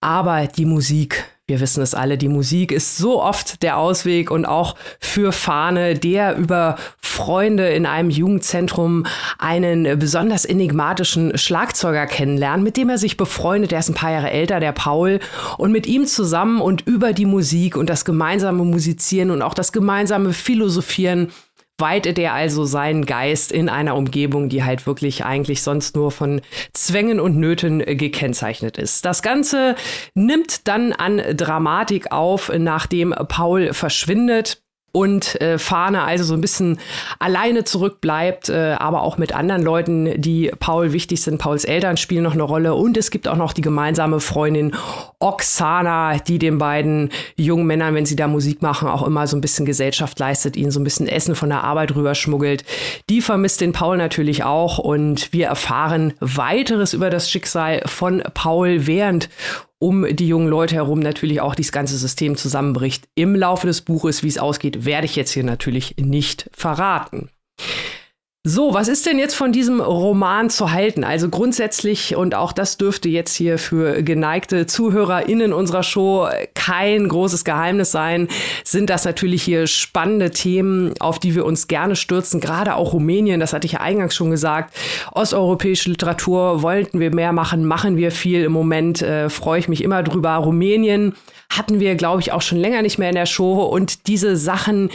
[0.00, 4.46] Aber die Musik, wir wissen es alle, die Musik ist so oft der Ausweg und
[4.46, 9.04] auch für Fahne, der über Freunde in einem Jugendzentrum
[9.38, 13.72] einen besonders enigmatischen Schlagzeuger kennenlernt, mit dem er sich befreundet.
[13.72, 15.18] Er ist ein paar Jahre älter, der Paul.
[15.58, 19.72] Und mit ihm zusammen und über die Musik und das gemeinsame Musizieren und auch das
[19.72, 21.32] gemeinsame Philosophieren
[21.82, 26.40] weitet er also seinen Geist in einer Umgebung, die halt wirklich eigentlich sonst nur von
[26.72, 29.04] Zwängen und Nöten äh, gekennzeichnet ist.
[29.04, 29.74] Das Ganze
[30.14, 36.78] nimmt dann an Dramatik auf, nachdem Paul verschwindet und äh, Fahne also so ein bisschen
[37.18, 41.38] alleine zurückbleibt, äh, aber auch mit anderen Leuten, die Paul wichtig sind.
[41.38, 44.74] Pauls Eltern spielen noch eine Rolle und es gibt auch noch die gemeinsame Freundin
[45.18, 49.40] Oksana, die den beiden jungen Männern, wenn sie da Musik machen, auch immer so ein
[49.40, 52.64] bisschen Gesellschaft leistet, ihnen so ein bisschen Essen von der Arbeit rüberschmuggelt.
[53.08, 58.86] Die vermisst den Paul natürlich auch und wir erfahren weiteres über das Schicksal von Paul,
[58.86, 59.30] während
[59.82, 63.08] um die jungen Leute herum natürlich auch dieses ganze System zusammenbricht.
[63.16, 67.30] Im Laufe des Buches, wie es ausgeht, werde ich jetzt hier natürlich nicht verraten.
[68.44, 71.04] So, was ist denn jetzt von diesem Roman zu halten?
[71.04, 77.44] Also grundsätzlich, und auch das dürfte jetzt hier für geneigte ZuhörerInnen unserer Show kein großes
[77.44, 78.26] Geheimnis sein,
[78.64, 82.40] sind das natürlich hier spannende Themen, auf die wir uns gerne stürzen.
[82.40, 84.74] Gerade auch Rumänien, das hatte ich ja eingangs schon gesagt.
[85.12, 88.42] Osteuropäische Literatur wollten wir mehr machen, machen wir viel.
[88.42, 90.34] Im Moment äh, freue ich mich immer drüber.
[90.34, 91.14] Rumänien
[91.56, 93.62] hatten wir, glaube ich, auch schon länger nicht mehr in der Show.
[93.62, 94.90] Und diese Sachen,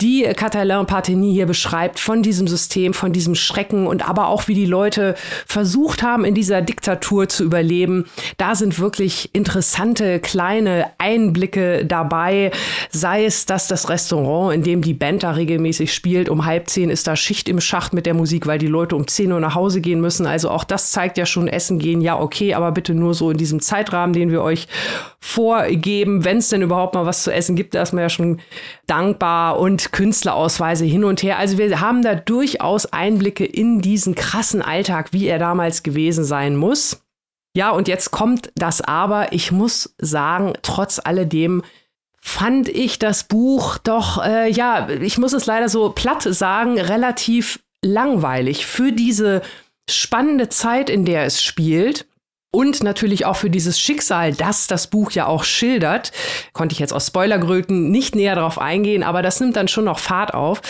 [0.00, 4.54] die Catalin Parteny hier beschreibt von diesem System, von diesem Schrecken und aber auch wie
[4.54, 5.14] die Leute
[5.46, 8.06] versucht haben, in dieser Diktatur zu überleben.
[8.36, 12.50] Da sind wirklich interessante kleine Einblicke dabei.
[12.90, 16.90] Sei es, dass das Restaurant, in dem die Band da regelmäßig spielt, um halb zehn
[16.90, 19.54] ist da Schicht im Schacht mit der Musik, weil die Leute um zehn Uhr nach
[19.54, 20.26] Hause gehen müssen.
[20.26, 23.36] Also auch das zeigt ja schon, Essen gehen, ja okay, aber bitte nur so in
[23.36, 24.66] diesem Zeitrahmen, den wir euch
[25.20, 26.01] vorgeben.
[26.06, 28.40] Wenn es denn überhaupt mal was zu essen gibt, da ist man ja schon
[28.86, 31.38] dankbar und Künstlerausweise hin und her.
[31.38, 36.56] Also wir haben da durchaus Einblicke in diesen krassen Alltag, wie er damals gewesen sein
[36.56, 37.02] muss.
[37.54, 39.32] Ja, und jetzt kommt das aber.
[39.32, 41.62] Ich muss sagen, trotz alledem
[42.20, 47.60] fand ich das Buch doch, äh, ja, ich muss es leider so platt sagen, relativ
[47.84, 49.42] langweilig für diese
[49.90, 52.06] spannende Zeit, in der es spielt.
[52.54, 56.12] Und natürlich auch für dieses Schicksal, das das Buch ja auch schildert,
[56.52, 59.98] konnte ich jetzt aus Spoilergröten nicht näher darauf eingehen, aber das nimmt dann schon noch
[59.98, 60.60] Fahrt auf.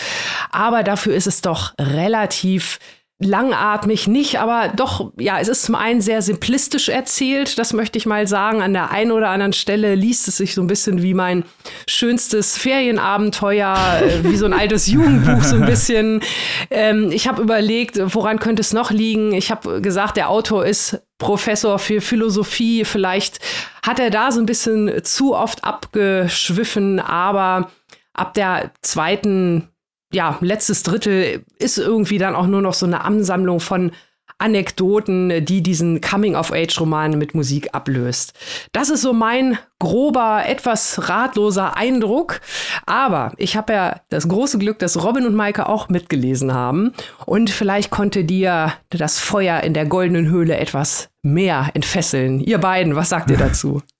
[0.49, 2.79] Aber dafür ist es doch relativ
[3.19, 8.05] langatmig nicht, aber doch, ja, es ist zum einen sehr simplistisch erzählt, das möchte ich
[8.05, 8.61] mal sagen.
[8.61, 11.43] An der einen oder anderen Stelle liest es sich so ein bisschen wie mein
[11.87, 16.21] schönstes Ferienabenteuer, äh, wie so ein altes Jugendbuch so ein bisschen.
[16.69, 19.33] Ähm, ich habe überlegt, woran könnte es noch liegen?
[19.33, 22.83] Ich habe gesagt, der Autor ist Professor für Philosophie.
[22.83, 23.39] Vielleicht
[23.81, 27.71] hat er da so ein bisschen zu oft abgeschwiffen, aber
[28.13, 29.69] ab der zweiten
[30.11, 33.91] ja, letztes Drittel ist irgendwie dann auch nur noch so eine Ansammlung von
[34.37, 38.33] Anekdoten, die diesen Coming-of-Age-Roman mit Musik ablöst.
[38.73, 42.41] Das ist so mein grober, etwas ratloser Eindruck.
[42.85, 46.93] Aber ich habe ja das große Glück, dass Robin und Maike auch mitgelesen haben.
[47.25, 52.41] Und vielleicht konnte dir das Feuer in der goldenen Höhle etwas mehr entfesseln.
[52.41, 53.81] Ihr beiden, was sagt ihr dazu?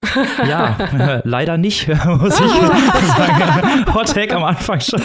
[0.47, 3.93] Ja, äh, leider nicht, muss ich sagen.
[3.93, 5.01] Hot Take am Anfang schon.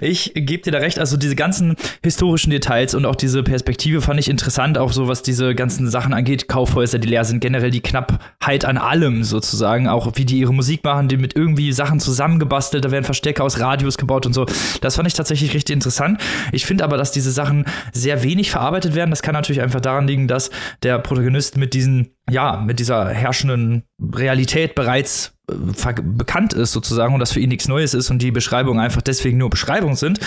[0.00, 4.18] Ich gebe dir da recht, also diese ganzen historischen Details und auch diese Perspektive fand
[4.18, 7.80] ich interessant, auch so was diese ganzen Sachen angeht, Kaufhäuser, die leer sind, generell die
[7.80, 12.84] Knappheit an allem sozusagen, auch wie die ihre Musik machen, die mit irgendwie Sachen zusammengebastelt,
[12.84, 14.46] da werden Verstecke aus Radios gebaut und so.
[14.80, 16.20] Das fand ich tatsächlich richtig interessant.
[16.52, 19.10] Ich finde aber, dass diese Sachen sehr wenig verarbeitet werden.
[19.10, 20.41] Das kann natürlich einfach daran liegen, dass
[20.82, 27.32] der Protagonist mit diesen ja, mit dieser herrschenden Realität bereits bekannt ist sozusagen und das
[27.32, 30.20] für ihn nichts Neues ist und die Beschreibungen einfach deswegen nur Beschreibungen sind.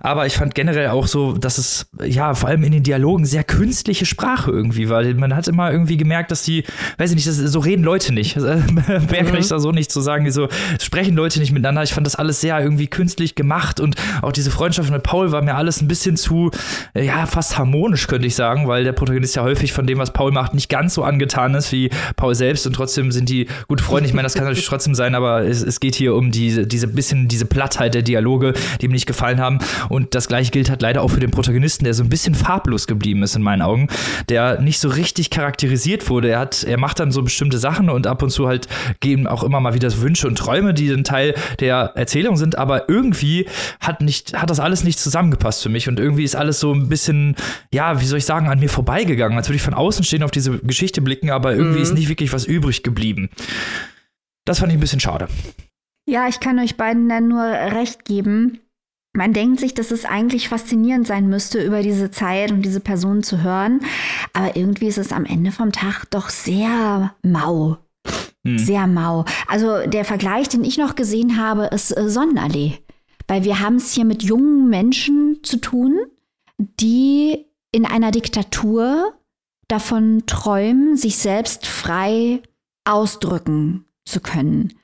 [0.00, 3.44] Aber ich fand generell auch so, dass es ja vor allem in den Dialogen sehr
[3.44, 5.04] künstliche Sprache irgendwie war.
[5.04, 6.64] Man hat immer irgendwie gemerkt, dass die,
[6.96, 8.36] weiß ich nicht, das, so reden Leute nicht.
[8.36, 9.36] Mehr kann mhm.
[9.36, 10.24] ich da so nicht zu so sagen.
[10.24, 10.48] Die so
[10.80, 11.82] sprechen Leute nicht miteinander.
[11.82, 15.42] Ich fand das alles sehr irgendwie künstlich gemacht und auch diese Freundschaft mit Paul war
[15.42, 16.50] mir alles ein bisschen zu,
[16.94, 20.32] ja, fast harmonisch, könnte ich sagen, weil der Protagonist ja häufig von dem, was Paul
[20.32, 23.82] macht, nicht ganz so angetan getan ist wie Paul selbst und trotzdem sind die gute
[23.82, 24.08] Freunde.
[24.08, 26.86] Ich meine, das kann natürlich trotzdem sein, aber es, es geht hier um diese, diese
[26.86, 29.58] bisschen, diese Plattheit der Dialoge, die ihm nicht gefallen haben.
[29.88, 32.86] Und das gleiche gilt halt leider auch für den Protagonisten, der so ein bisschen farblos
[32.86, 33.88] geblieben ist in meinen Augen,
[34.28, 36.28] der nicht so richtig charakterisiert wurde.
[36.30, 38.68] Er hat, er macht dann so bestimmte Sachen und ab und zu halt
[39.00, 42.88] gehen auch immer mal wieder Wünsche und Träume, die ein Teil der Erzählung sind, aber
[42.88, 43.46] irgendwie
[43.80, 46.88] hat nicht, hat das alles nicht zusammengepasst für mich und irgendwie ist alles so ein
[46.88, 47.36] bisschen,
[47.72, 50.30] ja, wie soll ich sagen, an mir vorbeigegangen, als würde ich von außen stehen auf
[50.30, 51.82] diese Geschichte blicken blicken, aber irgendwie mhm.
[51.82, 53.30] ist nicht wirklich was übrig geblieben.
[54.44, 55.28] Das fand ich ein bisschen schade.
[56.06, 58.60] Ja, ich kann euch beiden dann nur recht geben.
[59.16, 63.22] Man denkt sich, dass es eigentlich faszinierend sein müsste, über diese Zeit und diese Person
[63.22, 63.80] zu hören.
[64.32, 67.78] Aber irgendwie ist es am Ende vom Tag doch sehr mau.
[68.44, 68.58] Hm.
[68.58, 69.24] Sehr mau.
[69.46, 72.78] Also der Vergleich, den ich noch gesehen habe, ist äh, Sonnenallee.
[73.28, 75.98] Weil wir haben es hier mit jungen Menschen zu tun,
[76.58, 79.14] die in einer Diktatur
[79.68, 82.42] davon träumen, sich selbst frei
[82.84, 84.74] ausdrücken zu können.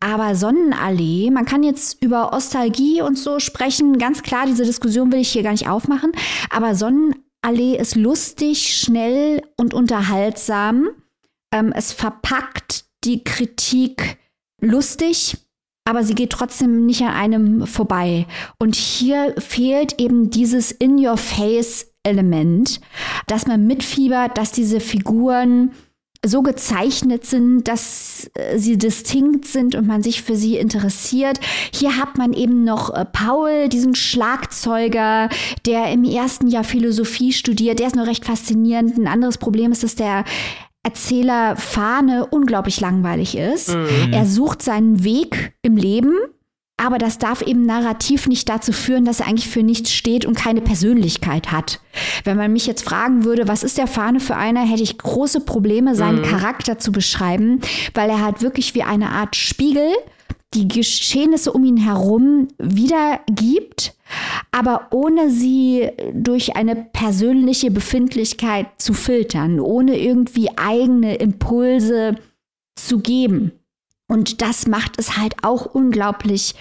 [0.00, 5.20] Aber Sonnenallee, man kann jetzt über Ostalgie und so sprechen, ganz klar, diese Diskussion will
[5.20, 6.12] ich hier gar nicht aufmachen,
[6.50, 10.90] aber Sonnenallee ist lustig, schnell und unterhaltsam.
[11.52, 14.18] Ähm, es verpackt die Kritik
[14.60, 15.38] lustig,
[15.86, 18.26] aber sie geht trotzdem nicht an einem vorbei.
[18.58, 22.80] Und hier fehlt eben dieses In-Your-Face Element,
[23.26, 25.72] dass man mitfiebert, dass diese Figuren
[26.24, 31.38] so gezeichnet sind, dass äh, sie distinkt sind und man sich für sie interessiert.
[31.72, 35.28] Hier hat man eben noch äh, Paul, diesen Schlagzeuger,
[35.66, 37.78] der im ersten Jahr Philosophie studiert.
[37.78, 38.98] Der ist nur recht faszinierend.
[38.98, 40.24] Ein anderes Problem ist, dass der
[40.82, 43.74] Erzähler Fahne unglaublich langweilig ist.
[43.74, 44.12] Mhm.
[44.12, 46.14] Er sucht seinen Weg im Leben
[46.76, 50.36] aber das darf eben narrativ nicht dazu führen, dass er eigentlich für nichts steht und
[50.36, 51.80] keine Persönlichkeit hat.
[52.24, 55.40] Wenn man mich jetzt fragen würde, was ist der Fahne für einer, hätte ich große
[55.40, 56.24] Probleme, seinen mhm.
[56.24, 57.60] Charakter zu beschreiben,
[57.94, 59.88] weil er halt wirklich wie eine Art Spiegel
[60.54, 63.94] die Geschehnisse um ihn herum wiedergibt,
[64.52, 72.16] aber ohne sie durch eine persönliche Befindlichkeit zu filtern, ohne irgendwie eigene Impulse
[72.76, 73.52] zu geben.
[74.08, 76.54] Und das macht es halt auch unglaublich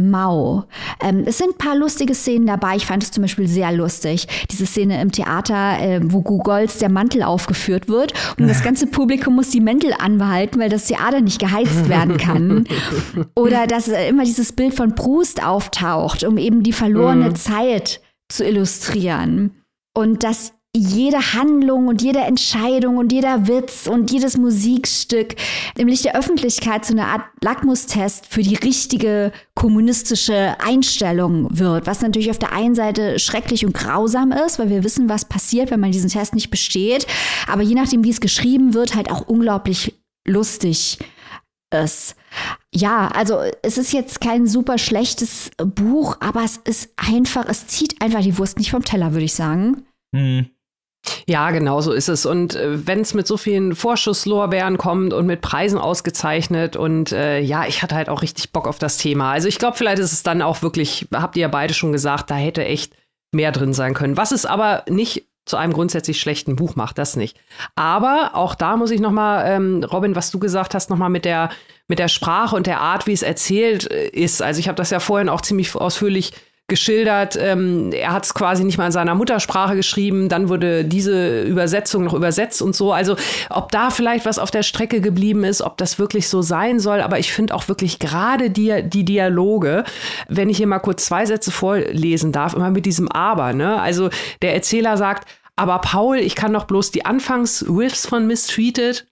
[0.00, 0.64] mau.
[1.00, 2.76] Ähm, es sind ein paar lustige Szenen dabei.
[2.76, 4.26] Ich fand es zum Beispiel sehr lustig.
[4.50, 9.34] Diese Szene im Theater, äh, wo Gugols der Mantel aufgeführt wird und das ganze Publikum
[9.34, 12.64] muss die Mäntel anbehalten, weil das Theater nicht geheizt werden kann.
[13.34, 17.36] Oder dass äh, immer dieses Bild von Proust auftaucht, um eben die verlorene mhm.
[17.36, 19.62] Zeit zu illustrieren.
[19.94, 25.34] Und dass jede Handlung und jede Entscheidung und jeder Witz und jedes Musikstück
[25.76, 32.02] im Licht der Öffentlichkeit zu einer Art Lackmustest für die richtige kommunistische Einstellung wird, was
[32.02, 35.80] natürlich auf der einen Seite schrecklich und grausam ist, weil wir wissen, was passiert, wenn
[35.80, 37.04] man diesen Test nicht besteht,
[37.48, 40.98] aber je nachdem, wie es geschrieben wird, halt auch unglaublich lustig
[41.74, 42.14] ist.
[42.72, 48.00] Ja, also es ist jetzt kein super schlechtes Buch, aber es ist einfach, es zieht
[48.00, 49.84] einfach die Wurst nicht vom Teller, würde ich sagen.
[50.14, 50.46] Hm.
[51.26, 52.26] Ja, genau so ist es.
[52.26, 57.40] Und äh, wenn es mit so vielen Vorschusslorbeeren kommt und mit Preisen ausgezeichnet und äh,
[57.40, 59.32] ja, ich hatte halt auch richtig Bock auf das Thema.
[59.32, 62.30] Also ich glaube, vielleicht ist es dann auch wirklich, habt ihr ja beide schon gesagt,
[62.30, 62.94] da hätte echt
[63.32, 64.16] mehr drin sein können.
[64.16, 67.36] Was es aber nicht zu einem grundsätzlich schlechten Buch macht, das nicht.
[67.74, 71.08] Aber auch da muss ich noch mal, ähm, Robin, was du gesagt hast, noch mal
[71.08, 71.50] mit der
[71.88, 74.42] mit der Sprache und der Art, wie es erzählt äh, ist.
[74.42, 76.32] Also ich habe das ja vorhin auch ziemlich ausführlich
[76.70, 77.36] geschildert.
[77.38, 80.30] Ähm, er hat es quasi nicht mal in seiner Muttersprache geschrieben.
[80.30, 82.94] Dann wurde diese Übersetzung noch übersetzt und so.
[82.94, 83.16] Also
[83.50, 87.02] ob da vielleicht was auf der Strecke geblieben ist, ob das wirklich so sein soll.
[87.02, 89.84] Aber ich finde auch wirklich gerade die, die Dialoge,
[90.28, 93.52] wenn ich hier mal kurz zwei Sätze vorlesen darf, immer mit diesem Aber.
[93.52, 93.78] Ne?
[93.78, 94.08] Also
[94.40, 99.06] der Erzähler sagt, aber Paul, ich kann doch bloß die Anfangs-Riffs von Mistreated.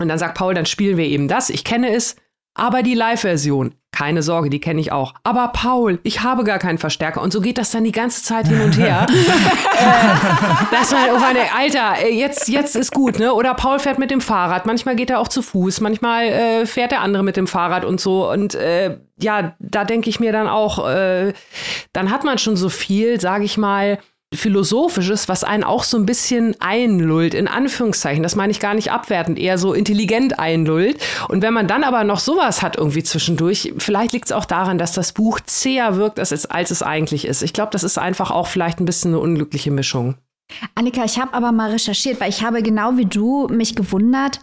[0.00, 1.50] Und dann sagt Paul, dann spielen wir eben das.
[1.50, 2.16] Ich kenne es,
[2.54, 5.14] aber die Live-Version, keine Sorge, die kenne ich auch.
[5.22, 7.20] Aber Paul, ich habe gar keinen Verstärker.
[7.20, 9.06] Und so geht das dann die ganze Zeit hin und her.
[9.10, 13.32] äh, das war, oh meine, Alter, äh, jetzt, jetzt ist gut, ne?
[13.34, 14.66] Oder Paul fährt mit dem Fahrrad.
[14.66, 15.80] Manchmal geht er auch zu Fuß.
[15.80, 18.30] Manchmal äh, fährt der andere mit dem Fahrrad und so.
[18.30, 21.32] Und äh, ja, da denke ich mir dann auch, äh,
[21.92, 23.98] dann hat man schon so viel, sage ich mal,
[24.36, 28.22] Philosophisches, was einen auch so ein bisschen einlullt, in Anführungszeichen.
[28.22, 30.98] Das meine ich gar nicht abwertend, eher so intelligent einlullt.
[31.28, 34.78] Und wenn man dann aber noch sowas hat irgendwie zwischendurch, vielleicht liegt es auch daran,
[34.78, 37.42] dass das Buch zäher wirkt, als es, als es eigentlich ist.
[37.42, 40.16] Ich glaube, das ist einfach auch vielleicht ein bisschen eine unglückliche Mischung.
[40.74, 44.40] Annika, ich habe aber mal recherchiert, weil ich habe genau wie du mich gewundert,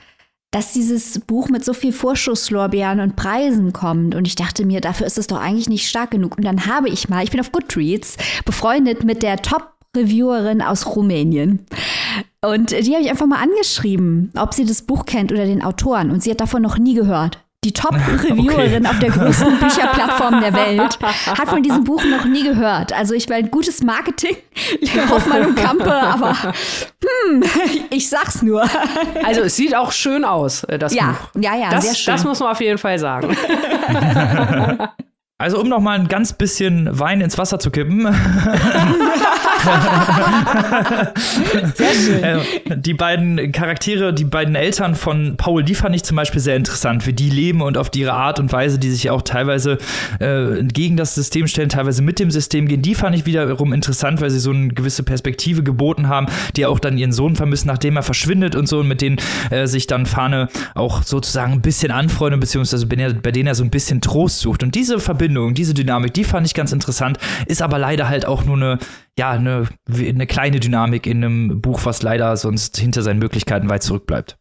[0.51, 4.15] dass dieses Buch mit so viel Vorschusslorbeeren und Preisen kommt.
[4.15, 6.37] Und ich dachte mir, dafür ist es doch eigentlich nicht stark genug.
[6.37, 10.95] Und dann habe ich mal, ich bin auf Goodreads, befreundet mit der Top Reviewerin aus
[10.95, 11.65] Rumänien.
[12.43, 16.11] Und die habe ich einfach mal angeschrieben, ob sie das Buch kennt oder den Autoren.
[16.11, 17.39] Und sie hat davon noch nie gehört.
[17.63, 18.87] Die Top-Reviewerin okay.
[18.87, 22.91] auf der größten Bücherplattform der Welt hat von diesem Buch noch nie gehört.
[22.91, 24.35] Also ich meine, gutes Marketing,
[25.09, 27.43] Hoffmann und Kampe, aber hm,
[27.91, 28.63] ich sag's nur.
[29.23, 31.41] Also es sieht auch schön aus, äh, das ja, Buch.
[31.41, 32.13] Ja, ja, das, sehr schön.
[32.15, 33.37] Das muss man auf jeden Fall sagen.
[35.41, 38.03] Also um noch mal ein ganz bisschen Wein ins Wasser zu kippen.
[41.75, 42.23] sehr schön.
[42.23, 42.39] Äh,
[42.77, 47.07] die beiden Charaktere, die beiden Eltern von Paul, die fand ich zum Beispiel sehr interessant,
[47.07, 49.79] wie die leben und auf ihre Art und Weise, die sich auch teilweise
[50.19, 52.83] äh, gegen das System stellen, teilweise mit dem System gehen.
[52.83, 56.77] Die fand ich wiederum interessant, weil sie so eine gewisse Perspektive geboten haben, die auch
[56.77, 59.17] dann ihren Sohn vermissen, nachdem er verschwindet und so und mit denen
[59.49, 63.71] äh, sich dann Fahne auch sozusagen ein bisschen anfreundet, beziehungsweise bei denen er so ein
[63.71, 64.61] bisschen Trost sucht.
[64.61, 68.25] Und diese Verbindung Verbindung, diese Dynamik, die fand ich ganz interessant, ist aber leider halt
[68.25, 68.79] auch nur eine,
[69.17, 73.83] ja, eine, eine kleine Dynamik in einem Buch, was leider sonst hinter seinen Möglichkeiten weit
[73.83, 74.37] zurückbleibt.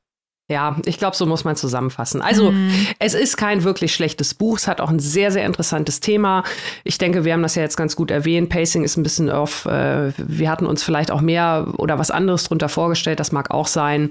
[0.50, 2.22] Ja, ich glaube, so muss man zusammenfassen.
[2.22, 2.72] Also, mhm.
[2.98, 4.58] es ist kein wirklich schlechtes Buch.
[4.58, 6.42] Es hat auch ein sehr, sehr interessantes Thema.
[6.82, 8.48] Ich denke, wir haben das ja jetzt ganz gut erwähnt.
[8.48, 9.66] Pacing ist ein bisschen off.
[9.66, 13.20] Äh, wir hatten uns vielleicht auch mehr oder was anderes drunter vorgestellt.
[13.20, 14.10] Das mag auch sein.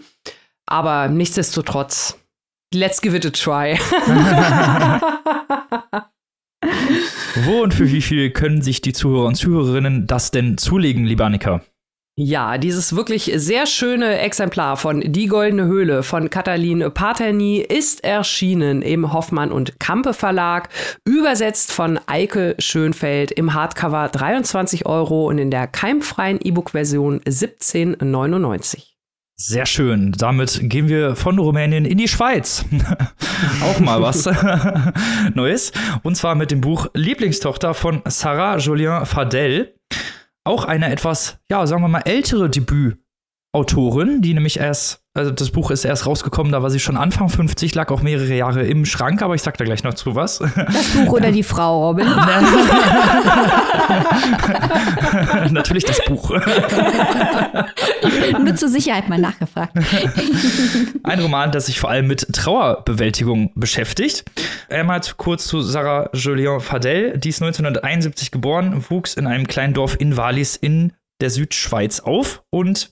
[0.65, 2.17] Aber nichtsdestotrotz,
[2.73, 3.77] let's give it a try.
[7.45, 11.25] Wo und für wie viel können sich die Zuhörer und Zuhörerinnen das denn zulegen, lieber
[11.25, 11.61] Annika?
[12.21, 18.81] Ja, dieses wirklich sehr schöne Exemplar von Die Goldene Höhle von Katalin Paterny ist erschienen
[18.81, 20.67] im Hoffmann und Kampe Verlag,
[21.05, 28.98] übersetzt von Eike Schönfeld im Hardcover 23 Euro und in der keimfreien E-Book-Version 17,99.
[29.41, 30.11] Sehr schön.
[30.11, 32.65] Damit gehen wir von Rumänien in die Schweiz.
[33.63, 34.25] Auch mal was
[35.33, 35.71] Neues.
[36.03, 39.79] Und zwar mit dem Buch Lieblingstochter von Sarah Julien Fadel.
[40.43, 45.71] Auch eine etwas, ja, sagen wir mal, ältere Debütautorin, die nämlich erst Also das Buch
[45.71, 49.23] ist erst rausgekommen, da war sie schon Anfang 50, lag auch mehrere Jahre im Schrank,
[49.23, 50.37] aber ich sag da gleich noch zu was.
[50.37, 52.05] Das Buch oder die Frau, Robin?
[55.51, 56.29] Natürlich das Buch.
[58.39, 59.73] Nur zur Sicherheit mal nachgefragt.
[61.03, 64.25] Ein Roman, das sich vor allem mit Trauerbewältigung beschäftigt.
[64.69, 67.17] Einmal kurz zu Sarah Julien Fadel.
[67.17, 72.43] Die ist 1971 geboren, wuchs in einem kleinen Dorf in Wallis in der Südschweiz auf
[72.51, 72.91] und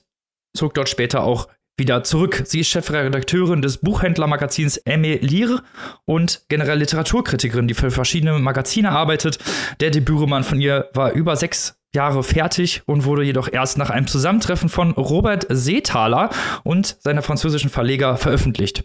[0.56, 1.46] zog dort später auch
[1.78, 2.42] wieder zurück.
[2.44, 5.62] Sie ist Chefredakteurin des Buchhändlermagazins Aimé Lire
[6.04, 9.38] und generell Literaturkritikerin, die für verschiedene Magazine arbeitet.
[9.80, 14.06] Der Debütroman von ihr war über sechs Jahre fertig und wurde jedoch erst nach einem
[14.06, 16.30] Zusammentreffen von Robert Seethaler
[16.62, 18.84] und seiner französischen Verleger veröffentlicht.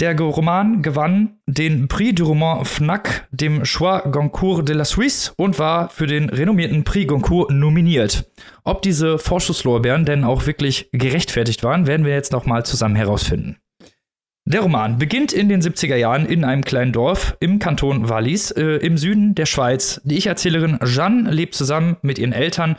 [0.00, 5.58] Der Roman gewann den Prix du Roman FNAC, dem Choix Goncourt de la Suisse und
[5.58, 8.30] war für den renommierten Prix Goncourt nominiert.
[8.64, 13.61] Ob diese Vorschusslorbeeren denn auch wirklich gerechtfertigt waren, werden wir jetzt nochmal zusammen herausfinden.
[14.44, 18.64] Der Roman beginnt in den 70er Jahren in einem kleinen Dorf im Kanton Wallis äh,
[18.78, 20.00] im Süden der Schweiz.
[20.02, 22.76] Die Ich-Erzählerin Jeanne lebt zusammen mit ihren Eltern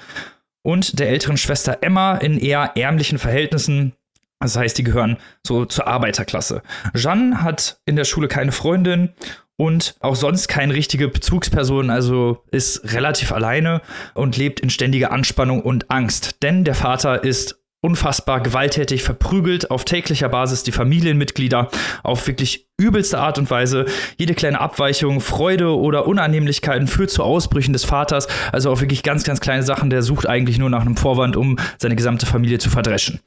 [0.61, 3.93] und der älteren Schwester Emma in eher ärmlichen Verhältnissen.
[4.41, 6.64] Das heißt, die gehören so zur Arbeiterklasse.
[6.95, 9.14] Jeanne hat in der Schule keine Freundin
[9.55, 13.82] und auch sonst keine richtige Bezugsperson, also ist relativ alleine
[14.16, 16.43] und lebt in ständiger Anspannung und Angst.
[16.43, 21.69] Denn der Vater ist unfassbar gewalttätig, verprügelt auf täglicher Basis die Familienmitglieder
[22.01, 23.86] auf wirklich übelste Art und Weise.
[24.17, 28.27] Jede kleine Abweichung, Freude oder Unannehmlichkeiten führt zu Ausbrüchen des Vaters.
[28.51, 29.89] Also auch wirklich ganz, ganz kleine Sachen.
[29.89, 33.19] Der sucht eigentlich nur nach einem Vorwand, um seine gesamte Familie zu verdreschen.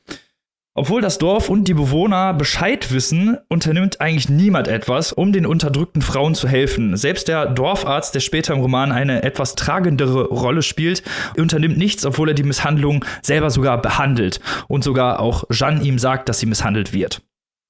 [0.79, 6.03] Obwohl das Dorf und die Bewohner Bescheid wissen, unternimmt eigentlich niemand etwas, um den unterdrückten
[6.03, 6.99] Frauen zu helfen.
[6.99, 11.03] Selbst der Dorfarzt, der später im Roman eine etwas tragendere Rolle spielt,
[11.39, 16.29] unternimmt nichts, obwohl er die Misshandlung selber sogar behandelt und sogar auch Jeanne ihm sagt,
[16.29, 17.23] dass sie misshandelt wird.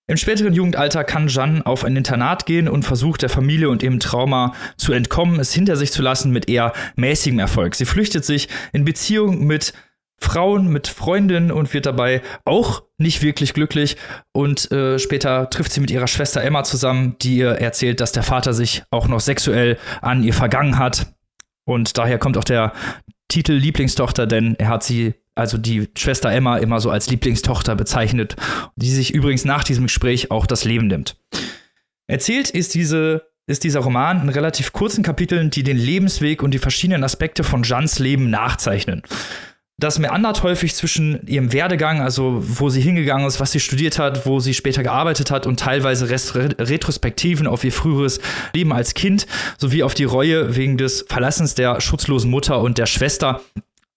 [0.09, 4.00] Im späteren Jugendalter kann Jeanne auf ein Internat gehen und versucht der Familie und ihrem
[4.00, 7.76] Trauma zu entkommen, es hinter sich zu lassen mit eher mäßigem Erfolg.
[7.76, 9.74] Sie flüchtet sich in Beziehung mit
[10.19, 13.97] Frauen mit Freundinnen und wird dabei auch nicht wirklich glücklich.
[14.33, 18.23] Und äh, später trifft sie mit ihrer Schwester Emma zusammen, die ihr erzählt, dass der
[18.23, 21.14] Vater sich auch noch sexuell an ihr vergangen hat.
[21.64, 22.73] Und daher kommt auch der
[23.29, 28.37] Titel Lieblingstochter, denn er hat sie, also die Schwester Emma, immer so als Lieblingstochter bezeichnet,
[28.77, 31.17] die sich übrigens nach diesem Gespräch auch das Leben nimmt.
[32.07, 36.59] Erzählt ist diese ist dieser Roman in relativ kurzen Kapiteln, die den Lebensweg und die
[36.59, 39.03] verschiedenen Aspekte von Jeans Leben nachzeichnen
[39.79, 44.24] das meandert häufig zwischen ihrem Werdegang, also wo sie hingegangen ist, was sie studiert hat,
[44.24, 48.20] wo sie später gearbeitet hat und teilweise Retrospektiven auf ihr früheres
[48.55, 49.27] Leben als Kind,
[49.59, 53.43] sowie auf die Reue wegen des Verlassens der schutzlosen Mutter und der Schwester.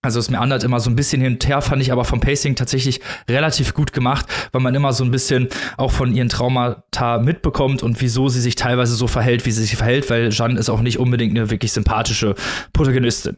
[0.02, 2.56] Also es meandert immer so ein bisschen hin und her, fand ich aber vom Pacing
[2.56, 3.00] tatsächlich
[3.30, 8.02] relativ gut gemacht, weil man immer so ein bisschen auch von ihren Traumata mitbekommt und
[8.02, 11.00] wieso sie sich teilweise so verhält, wie sie sich verhält, weil Jeanne ist auch nicht
[11.00, 12.36] unbedingt eine wirklich sympathische
[12.74, 13.38] Protagonistin.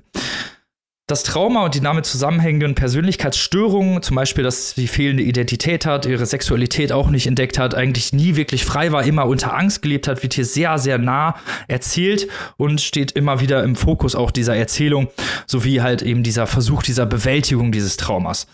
[1.11, 6.25] Das Trauma und die damit zusammenhängenden Persönlichkeitsstörungen, zum Beispiel, dass sie fehlende Identität hat, ihre
[6.25, 10.23] Sexualität auch nicht entdeckt hat, eigentlich nie wirklich frei war, immer unter Angst gelebt hat,
[10.23, 11.35] wird hier sehr, sehr nah
[11.67, 15.09] erzählt und steht immer wieder im Fokus auch dieser Erzählung,
[15.47, 18.47] sowie halt eben dieser Versuch dieser Bewältigung dieses Traumas.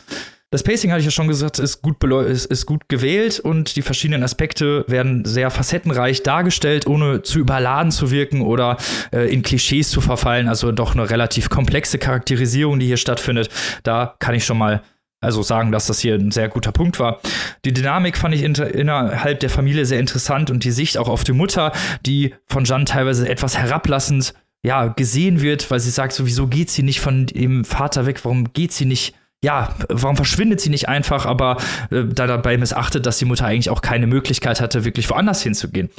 [0.50, 3.82] Das Pacing, hatte ich ja schon gesagt, ist gut, ist, ist gut gewählt und die
[3.82, 8.78] verschiedenen Aspekte werden sehr facettenreich dargestellt, ohne zu überladen zu wirken oder
[9.12, 10.48] äh, in Klischees zu verfallen.
[10.48, 13.50] Also doch eine relativ komplexe Charakterisierung, die hier stattfindet.
[13.84, 14.84] Da kann ich schon mal
[15.20, 17.20] also sagen, dass das hier ein sehr guter Punkt war.
[17.66, 21.34] Die Dynamik fand ich innerhalb der Familie sehr interessant und die Sicht auch auf die
[21.34, 21.74] Mutter,
[22.06, 24.34] die von Jeanne teilweise etwas herablassend
[24.64, 28.24] ja, gesehen wird, weil sie sagt, so, wieso geht sie nicht von dem Vater weg?
[28.24, 29.14] Warum geht sie nicht
[29.44, 31.58] ja, warum verschwindet sie nicht einfach, aber
[31.92, 35.92] äh, da dabei missachtet, dass die Mutter eigentlich auch keine Möglichkeit hatte, wirklich woanders hinzugehen.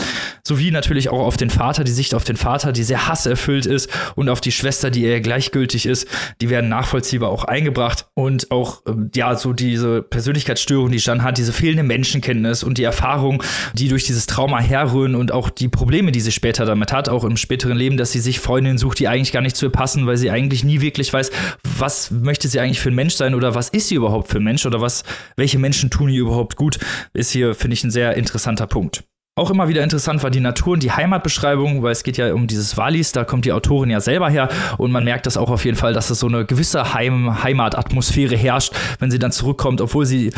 [0.43, 3.91] Sowie natürlich auch auf den Vater, die Sicht auf den Vater, die sehr hasserfüllt ist
[4.17, 6.09] und auf die Schwester, die eher gleichgültig ist,
[6.41, 8.07] die werden nachvollziehbar auch eingebracht.
[8.15, 12.83] Und auch, äh, ja, so diese Persönlichkeitsstörung, die Jeanne hat, diese fehlende Menschenkenntnis und die
[12.85, 17.09] Erfahrung, die durch dieses Trauma herrühren und auch die Probleme, die sie später damit hat,
[17.09, 19.73] auch im späteren Leben, dass sie sich Freundinnen sucht, die eigentlich gar nicht zu ihr
[19.73, 21.31] passen, weil sie eigentlich nie wirklich weiß,
[21.79, 24.41] was möchte sie eigentlich für ein Mensch sein sein oder was ist sie überhaupt für
[24.41, 25.05] Mensch oder was,
[25.37, 26.79] welche Menschen tun ihr überhaupt gut,
[27.13, 29.05] ist hier, finde ich, ein sehr interessanter Punkt.
[29.37, 32.49] Auch immer wieder interessant war die Natur und die Heimatbeschreibung, weil es geht ja um
[32.49, 34.49] dieses Wallis, da kommt die Autorin ja selber her
[34.79, 38.37] und man merkt das auch auf jeden Fall, dass es so eine gewisse Heim Heimatatmosphäre
[38.37, 40.33] herrscht, wenn sie dann zurückkommt, obwohl sie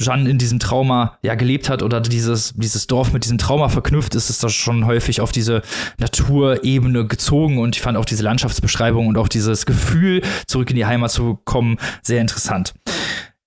[0.00, 4.14] Jeanne in diesem Trauma ja gelebt hat oder dieses, dieses Dorf mit diesem Trauma verknüpft
[4.14, 5.62] ist, ist das schon häufig auf diese
[5.98, 10.86] Naturebene gezogen und ich fand auch diese Landschaftsbeschreibung und auch dieses Gefühl, zurück in die
[10.86, 12.74] Heimat zu kommen, sehr interessant.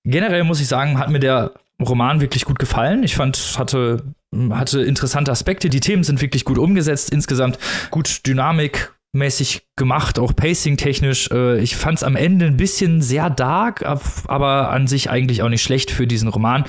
[0.04, 3.02] Generell muss ich sagen, hat mir der Roman wirklich gut gefallen.
[3.02, 4.02] Ich fand, hatte,
[4.50, 5.68] hatte interessante Aspekte.
[5.68, 7.10] Die Themen sind wirklich gut umgesetzt.
[7.10, 7.58] Insgesamt
[7.90, 11.30] gut Dynamik, mäßig gemacht, auch pacing-technisch.
[11.30, 15.48] Äh, ich fand es am Ende ein bisschen sehr dark, aber an sich eigentlich auch
[15.48, 16.64] nicht schlecht für diesen Roman.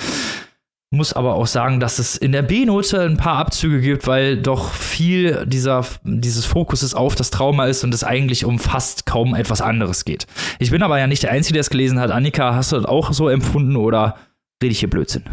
[0.91, 4.73] Muss aber auch sagen, dass es in der B-Note ein paar Abzüge gibt, weil doch
[4.73, 9.61] viel dieser, dieses Fokuses auf das Trauma ist und es eigentlich um fast kaum etwas
[9.61, 10.27] anderes geht.
[10.59, 12.11] Ich bin aber ja nicht der Einzige, der es gelesen hat.
[12.11, 14.17] Annika, hast du das auch so empfunden oder
[14.61, 15.23] rede ich hier Blödsinn?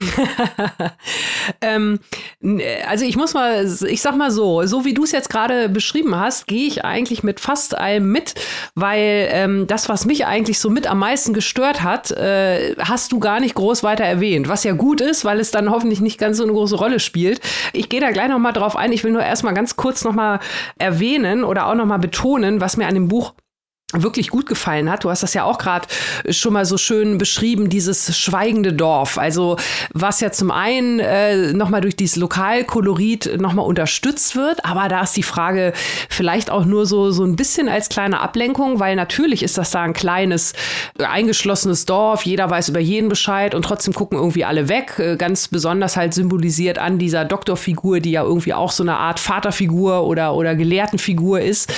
[1.60, 2.00] ähm,
[2.88, 6.16] also ich muss mal, ich sag mal so, so wie du es jetzt gerade beschrieben
[6.16, 8.34] hast, gehe ich eigentlich mit fast allem mit,
[8.74, 13.18] weil ähm, das, was mich eigentlich so mit am meisten gestört hat, äh, hast du
[13.18, 16.38] gar nicht groß weiter erwähnt, was ja gut ist, weil es dann hoffentlich nicht ganz
[16.38, 17.40] so eine große Rolle spielt.
[17.72, 18.92] Ich gehe da gleich noch mal drauf ein.
[18.92, 20.40] Ich will nur erstmal ganz kurz noch mal
[20.78, 23.34] erwähnen oder auch noch mal betonen, was mir an dem Buch
[23.92, 25.04] wirklich gut gefallen hat.
[25.04, 25.86] Du hast das ja auch gerade
[26.30, 29.18] schon mal so schön beschrieben, dieses schweigende Dorf.
[29.18, 29.56] Also
[29.92, 35.16] was ja zum einen äh, nochmal durch dieses Lokalkolorit nochmal unterstützt wird, aber da ist
[35.16, 35.72] die Frage
[36.08, 39.82] vielleicht auch nur so, so ein bisschen als kleine Ablenkung, weil natürlich ist das da
[39.82, 40.52] ein kleines,
[40.98, 44.98] eingeschlossenes Dorf, jeder weiß über jeden Bescheid und trotzdem gucken irgendwie alle weg.
[44.98, 49.18] Äh, ganz besonders halt symbolisiert an dieser Doktorfigur, die ja irgendwie auch so eine Art
[49.18, 51.72] Vaterfigur oder, oder Gelehrtenfigur ist.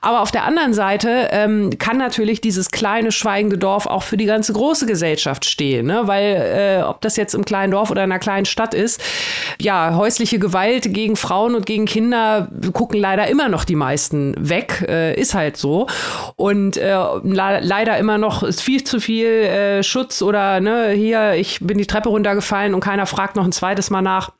[0.00, 4.16] Aber auf der anderen Seite ähm, ähm, kann natürlich dieses kleine schweigende Dorf auch für
[4.16, 6.02] die ganze große Gesellschaft stehen, ne?
[6.04, 9.02] weil äh, ob das jetzt im kleinen Dorf oder in einer kleinen Stadt ist,
[9.60, 14.84] ja, häusliche Gewalt gegen Frauen und gegen Kinder gucken leider immer noch die meisten weg,
[14.88, 15.86] äh, ist halt so.
[16.36, 21.60] Und äh, leider immer noch ist viel zu viel äh, Schutz oder ne, hier, ich
[21.60, 24.32] bin die Treppe runtergefallen und keiner fragt noch ein zweites Mal nach.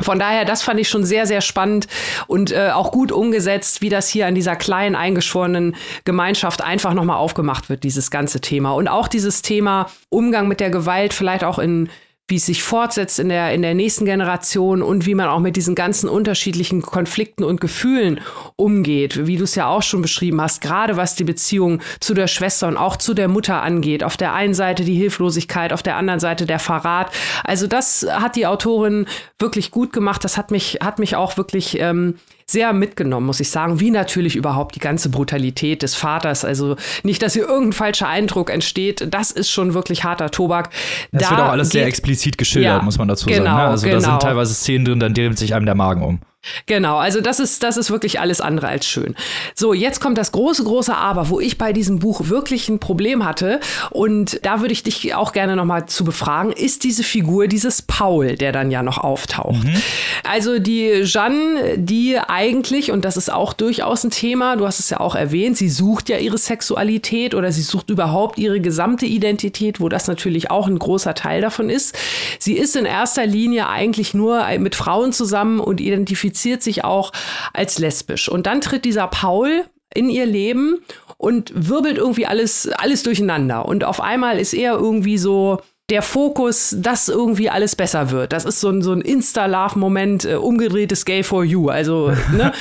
[0.00, 1.86] Von daher, das fand ich schon sehr, sehr spannend
[2.26, 7.18] und äh, auch gut umgesetzt, wie das hier an dieser kleinen eingeschworenen Gemeinschaft einfach nochmal
[7.18, 8.72] aufgemacht wird, dieses ganze Thema.
[8.72, 11.90] Und auch dieses Thema Umgang mit der Gewalt, vielleicht auch in
[12.32, 15.54] wie es sich fortsetzt in der, in der nächsten Generation und wie man auch mit
[15.54, 18.22] diesen ganzen unterschiedlichen Konflikten und Gefühlen
[18.56, 22.28] umgeht, wie du es ja auch schon beschrieben hast, gerade was die Beziehung zu der
[22.28, 24.02] Schwester und auch zu der Mutter angeht.
[24.02, 27.12] Auf der einen Seite die Hilflosigkeit, auf der anderen Seite der Verrat.
[27.44, 29.04] Also das hat die Autorin
[29.38, 30.24] wirklich gut gemacht.
[30.24, 32.14] Das hat mich, hat mich auch wirklich ähm,
[32.46, 37.22] sehr mitgenommen, muss ich sagen, wie natürlich überhaupt die ganze Brutalität des Vaters, also nicht,
[37.22, 40.70] dass hier irgendein falscher Eindruck entsteht, das ist schon wirklich harter Tobak.
[41.10, 43.56] Das da wird auch alles sehr explizit geschildert, ja, muss man dazu genau, sagen.
[43.56, 43.62] Ne?
[43.62, 43.96] Also genau.
[43.96, 44.20] da sind genau.
[44.20, 46.20] teilweise Szenen drin, dann dreht sich einem der Magen um.
[46.66, 49.14] Genau, also das ist, das ist wirklich alles andere als schön.
[49.54, 53.24] So, jetzt kommt das große, große Aber, wo ich bei diesem Buch wirklich ein Problem
[53.24, 53.60] hatte.
[53.90, 58.34] Und da würde ich dich auch gerne nochmal zu befragen, ist diese Figur, dieses Paul,
[58.34, 59.64] der dann ja noch auftaucht.
[59.64, 59.82] Mhm.
[60.24, 64.90] Also die Jeanne, die eigentlich, und das ist auch durchaus ein Thema, du hast es
[64.90, 69.80] ja auch erwähnt, sie sucht ja ihre Sexualität oder sie sucht überhaupt ihre gesamte Identität,
[69.80, 71.96] wo das natürlich auch ein großer Teil davon ist.
[72.40, 77.12] Sie ist in erster Linie eigentlich nur mit Frauen zusammen und identifiziert identifiziert sich auch
[77.52, 78.28] als lesbisch.
[78.28, 79.64] Und dann tritt dieser Paul
[79.94, 80.82] in ihr Leben
[81.18, 83.66] und wirbelt irgendwie alles, alles durcheinander.
[83.66, 85.60] Und auf einmal ist er irgendwie so
[85.92, 88.32] der Fokus, dass irgendwie alles besser wird.
[88.32, 91.68] Das ist so ein, so ein Insta-Love-Moment, äh, umgedrehtes Gay for You.
[91.68, 92.52] Also ne,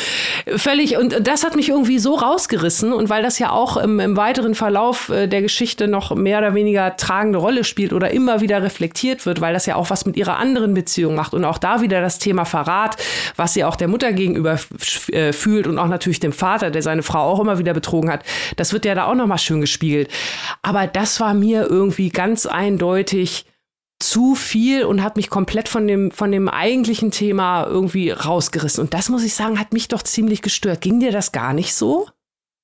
[0.58, 2.92] völlig, und das hat mich irgendwie so rausgerissen.
[2.92, 6.56] Und weil das ja auch im, im weiteren Verlauf äh, der Geschichte noch mehr oder
[6.56, 10.18] weniger tragende Rolle spielt oder immer wieder reflektiert wird, weil das ja auch was mit
[10.18, 11.34] ihrer anderen Beziehung macht.
[11.34, 12.98] Und auch da wieder das Thema Verrat,
[13.38, 14.60] was sie auch der Mutter gegenüber
[15.08, 18.26] äh, fühlt und auch natürlich dem Vater, der seine Frau auch immer wieder betrogen hat.
[18.58, 20.10] Das wird ja da auch nochmal schön gespiegelt.
[20.64, 23.46] Aber das war mir irgendwie ganz eindeutig wirklich
[24.00, 28.84] zu viel und hat mich komplett von dem, von dem eigentlichen Thema irgendwie rausgerissen.
[28.84, 30.82] Und das muss ich sagen, hat mich doch ziemlich gestört.
[30.82, 32.08] Ging dir das gar nicht so?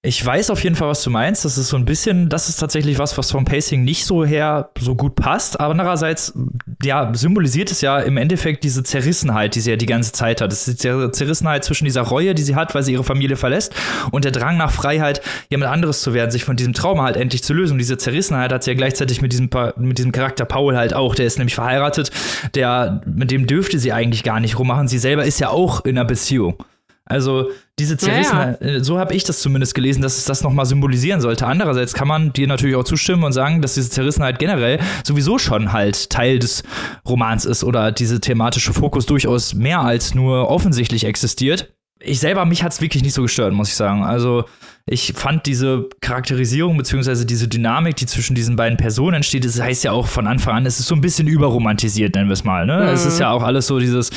[0.08, 1.44] Ich weiß auf jeden Fall, was du meinst.
[1.44, 4.70] Das ist so ein bisschen, das ist tatsächlich was, was vom Pacing nicht so her
[4.80, 5.60] so gut passt.
[5.60, 6.34] Aber andererseits,
[6.82, 10.54] ja, symbolisiert es ja im Endeffekt diese Zerrissenheit, die sie ja die ganze Zeit hat.
[10.54, 13.76] Es ist die Zerrissenheit zwischen dieser Reue, die sie hat, weil sie ihre Familie verlässt,
[14.12, 17.44] und der Drang nach Freiheit, jemand anderes zu werden, sich von diesem Trauma halt endlich
[17.44, 17.74] zu lösen.
[17.74, 21.16] Und diese Zerrissenheit hat sie ja gleichzeitig mit diesem, mit diesem Charakter Paul halt auch.
[21.16, 22.12] Der ist nämlich verheiratet.
[22.56, 24.88] Der, mit dem dürfte sie eigentlich gar nicht rummachen.
[24.88, 26.64] Sie selber ist ja auch in einer Beziehung.
[27.08, 28.74] Also diese Zerrissenheit, ja, ja.
[28.76, 31.48] Äh, so habe ich das zumindest gelesen, dass es das nochmal symbolisieren sollte.
[31.48, 35.72] Andererseits kann man dir natürlich auch zustimmen und sagen, dass diese Zerrissenheit generell sowieso schon
[35.72, 36.64] halt Teil des
[37.08, 41.74] Romans ist oder diese thematische Fokus durchaus mehr als nur offensichtlich existiert.
[42.00, 44.04] Ich selber, mich hat es wirklich nicht so gestört, muss ich sagen.
[44.04, 44.46] Also
[44.90, 49.84] Ich fand diese Charakterisierung beziehungsweise diese Dynamik, die zwischen diesen beiden Personen entsteht, das heißt
[49.84, 52.66] ja auch von Anfang an, es ist so ein bisschen überromantisiert, nennen wir es mal.
[52.66, 52.78] Ne?
[52.78, 52.88] Mhm.
[52.88, 54.12] Es ist ja auch alles so dieses,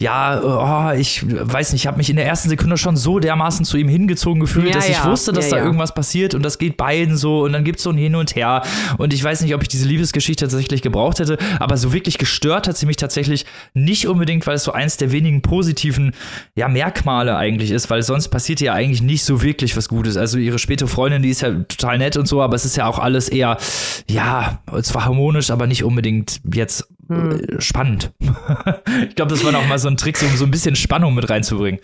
[0.00, 3.66] ja, oh, ich weiß nicht, ich habe mich in der ersten Sekunde schon so dermaßen
[3.66, 5.10] zu ihm hingezogen gefühlt, ja, dass ich ja.
[5.10, 7.84] wusste, dass ja, da irgendwas passiert und das geht beiden so und dann gibt es
[7.84, 8.62] so ein Hin und Her.
[8.96, 12.66] Und ich weiß nicht, ob ich diese Liebesgeschichte tatsächlich gebraucht hätte, aber so wirklich gestört
[12.66, 13.44] hat sie mich tatsächlich
[13.74, 16.12] nicht unbedingt, weil es so eins der wenigen positiven
[16.54, 20.13] ja, Merkmale eigentlich ist, weil sonst passiert ja eigentlich nicht so wirklich was Gutes.
[20.16, 22.86] Also ihre spätere Freundin, die ist ja total nett und so, aber es ist ja
[22.86, 23.56] auch alles eher,
[24.08, 27.40] ja, zwar harmonisch, aber nicht unbedingt jetzt hm.
[27.40, 28.12] Äh, spannend.
[29.08, 31.28] ich glaube, das war noch mal so ein Trick, um so ein bisschen Spannung mit
[31.28, 31.80] reinzubringen.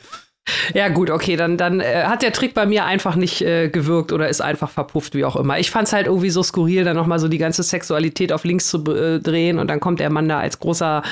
[0.74, 4.12] Ja, gut, okay, dann, dann äh, hat der Trick bei mir einfach nicht äh, gewirkt
[4.12, 5.58] oder ist einfach verpufft, wie auch immer.
[5.58, 8.68] Ich fand es halt irgendwie so skurril, dann nochmal so die ganze Sexualität auf links
[8.68, 11.02] zu äh, drehen und dann kommt der Mann da als großer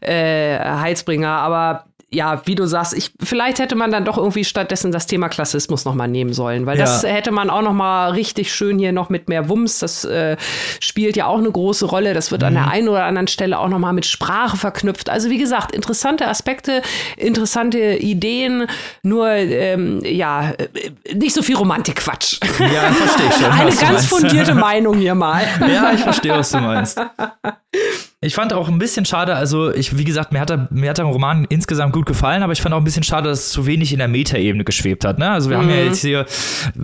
[0.00, 1.28] äh, Heizbringer.
[1.28, 5.28] Aber ja, wie du sagst, ich, vielleicht hätte man dann doch irgendwie stattdessen das Thema
[5.28, 6.84] Klassismus noch mal nehmen sollen, weil ja.
[6.84, 9.78] das hätte man auch noch mal richtig schön hier noch mit mehr Wumms.
[9.78, 10.36] Das äh,
[10.80, 12.12] spielt ja auch eine große Rolle.
[12.12, 12.48] Das wird mhm.
[12.48, 12.68] an der mhm.
[12.70, 15.08] einen oder anderen Stelle auch noch mal mit Sprache verknüpft.
[15.08, 16.82] Also wie gesagt, interessante Aspekte,
[17.16, 18.66] interessante Ideen,
[19.04, 22.40] nur ähm, ja äh, nicht so viel Romantikquatsch.
[22.58, 23.44] Ja, verstehe ich schon.
[23.52, 25.42] Eine ganz fundierte Meinung hier mal.
[25.60, 27.00] Ja, ich verstehe, was du meinst.
[28.22, 30.98] Ich fand auch ein bisschen schade, also ich, wie gesagt, mir hat, der, mir hat
[30.98, 33.64] der Roman insgesamt gut gefallen, aber ich fand auch ein bisschen schade, dass es zu
[33.64, 35.18] wenig in der Metaebene geschwebt hat.
[35.18, 35.30] Ne?
[35.30, 35.62] Also wir mhm.
[35.62, 35.86] haben ja mhm.
[35.86, 36.26] jetzt hier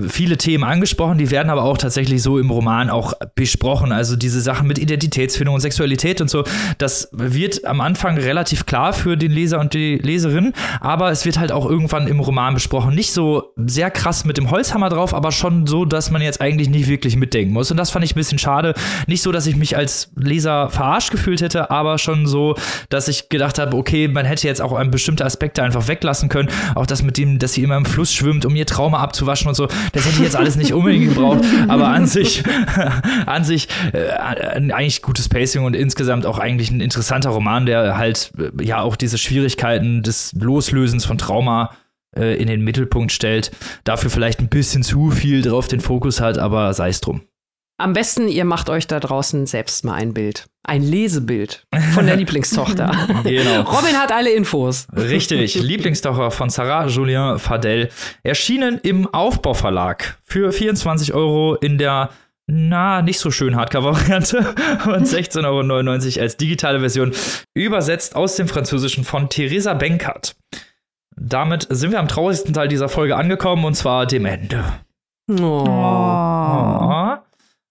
[0.08, 3.92] viele Themen angesprochen, die werden aber auch tatsächlich so im Roman auch besprochen.
[3.92, 6.42] Also diese Sachen mit Identitätsfindung und Sexualität und so,
[6.78, 11.38] das wird am Anfang relativ klar für den Leser und die Leserin, aber es wird
[11.38, 12.94] halt auch irgendwann im Roman besprochen.
[12.94, 16.70] Nicht so sehr krass mit dem Holzhammer drauf, aber schon so, dass man jetzt eigentlich
[16.70, 17.70] nicht wirklich mitdenken muss.
[17.70, 18.72] Und das fand ich ein bisschen schade.
[19.06, 22.54] Nicht so, dass ich mich als Leser verarscht gefühlt gefühlt hätte, aber schon so,
[22.88, 26.48] dass ich gedacht habe, okay, man hätte jetzt auch bestimmte Aspekte einfach weglassen können.
[26.76, 29.54] Auch das mit dem, dass sie immer im Fluss schwimmt, um ihr Trauma abzuwaschen und
[29.54, 29.66] so.
[29.92, 31.40] Das hätte ich jetzt alles nicht unbedingt gebraucht.
[31.66, 32.44] Aber an sich,
[33.26, 34.10] an sich äh,
[34.72, 38.94] eigentlich gutes Pacing und insgesamt auch eigentlich ein interessanter Roman, der halt äh, ja auch
[38.94, 41.72] diese Schwierigkeiten des Loslösens von Trauma
[42.16, 43.50] äh, in den Mittelpunkt stellt.
[43.82, 47.22] Dafür vielleicht ein bisschen zu viel drauf den Fokus hat, aber sei es drum.
[47.78, 50.46] Am besten, ihr macht euch da draußen selbst mal ein Bild.
[50.62, 52.90] Ein Lesebild von der Lieblingstochter.
[53.22, 53.62] genau.
[53.62, 54.86] Robin hat alle Infos.
[54.96, 55.54] Richtig.
[55.62, 57.90] Lieblingstochter von Sarah Julien Fadel.
[58.22, 62.10] Erschienen im Aufbauverlag für 24 Euro in der
[62.48, 64.38] na, nicht so schön Hardcover-Variante
[64.86, 65.44] und 16,99
[66.16, 67.12] Euro als digitale Version,
[67.54, 70.36] übersetzt aus dem Französischen von Theresa Benkert.
[71.16, 74.64] Damit sind wir am traurigsten Teil dieser Folge angekommen und zwar dem Ende.
[75.28, 75.64] Oh.
[75.66, 77.05] oh.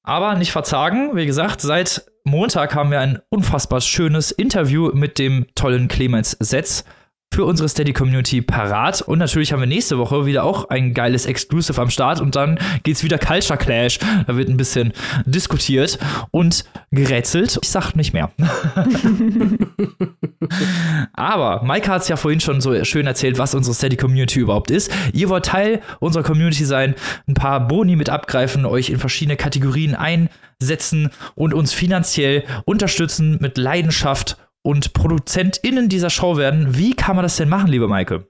[0.05, 5.47] Aber nicht verzagen, wie gesagt, seit Montag haben wir ein unfassbar schönes Interview mit dem
[5.55, 6.85] tollen Clemens Setz
[7.33, 9.01] für unsere Steady Community parat.
[9.01, 12.21] Und natürlich haben wir nächste Woche wieder auch ein geiles Exclusive am Start.
[12.21, 13.97] Und dann geht's wieder Culture Clash.
[14.27, 14.93] Da wird ein bisschen
[15.25, 15.97] diskutiert
[16.29, 17.57] und gerätselt.
[17.63, 18.31] Ich sag nicht mehr.
[21.13, 24.71] Aber Maike hat es ja vorhin schon so schön erzählt, was unsere Steady Community überhaupt
[24.71, 24.91] ist.
[25.13, 26.95] Ihr wollt Teil unserer Community sein,
[27.27, 33.57] ein paar Boni mit abgreifen, euch in verschiedene Kategorien einsetzen und uns finanziell unterstützen mit
[33.57, 36.77] Leidenschaft und ProduzentInnen dieser Show werden.
[36.77, 38.27] Wie kann man das denn machen, liebe Maike?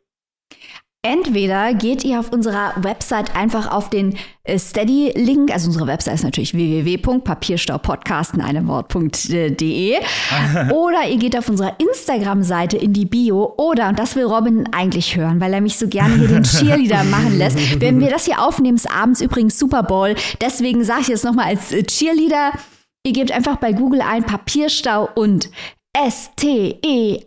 [1.05, 6.23] Entweder geht ihr auf unserer Website einfach auf den äh, Steady-Link, also unsere Website ist
[6.23, 9.99] natürlich www.papierstaupodcast in einem Wort.de
[10.73, 13.53] oder ihr geht auf unserer Instagram-Seite in die Bio.
[13.57, 17.03] Oder, und das will Robin eigentlich hören, weil er mich so gerne hier den Cheerleader
[17.03, 17.79] machen lässt.
[17.79, 21.49] Wenn wir das hier aufnehmen, ist abends übrigens Super Bowl, deswegen sage ich jetzt nochmal
[21.49, 22.53] als äh, Cheerleader,
[23.05, 25.51] Ihr gebt einfach bei Google ein Papierstau und
[25.97, 27.23] S-T-E-A-D-Y.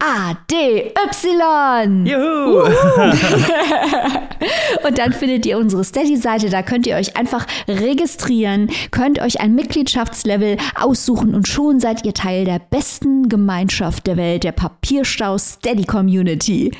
[2.06, 2.64] Juhu!
[4.86, 9.54] und dann findet ihr unsere Steady-Seite, da könnt ihr euch einfach registrieren, könnt euch ein
[9.54, 15.84] Mitgliedschaftslevel aussuchen und schon seid ihr Teil der besten Gemeinschaft der Welt, der Papierstau Steady
[15.84, 16.70] Community.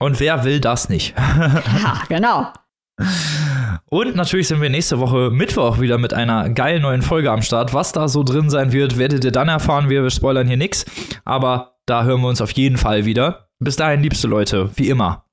[0.00, 1.14] Und wer will das nicht?
[1.46, 2.48] ja, genau.
[3.86, 7.74] Und natürlich sind wir nächste Woche Mittwoch wieder mit einer geilen neuen Folge am Start.
[7.74, 9.88] Was da so drin sein wird, werdet ihr dann erfahren.
[9.88, 10.84] Wir spoilern hier nichts.
[11.24, 13.48] Aber da hören wir uns auf jeden Fall wieder.
[13.58, 15.24] Bis dahin, liebste Leute, wie immer.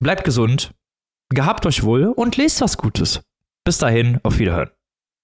[0.00, 0.72] Bleibt gesund,
[1.30, 3.22] gehabt euch wohl und lest was Gutes.
[3.64, 4.70] Bis dahin, auf Wiederhören.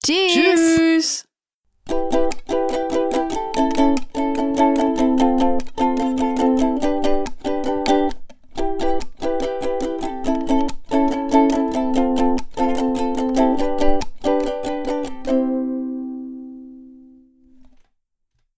[0.05, 1.26] Tschüss.
[1.86, 2.36] Tschüss.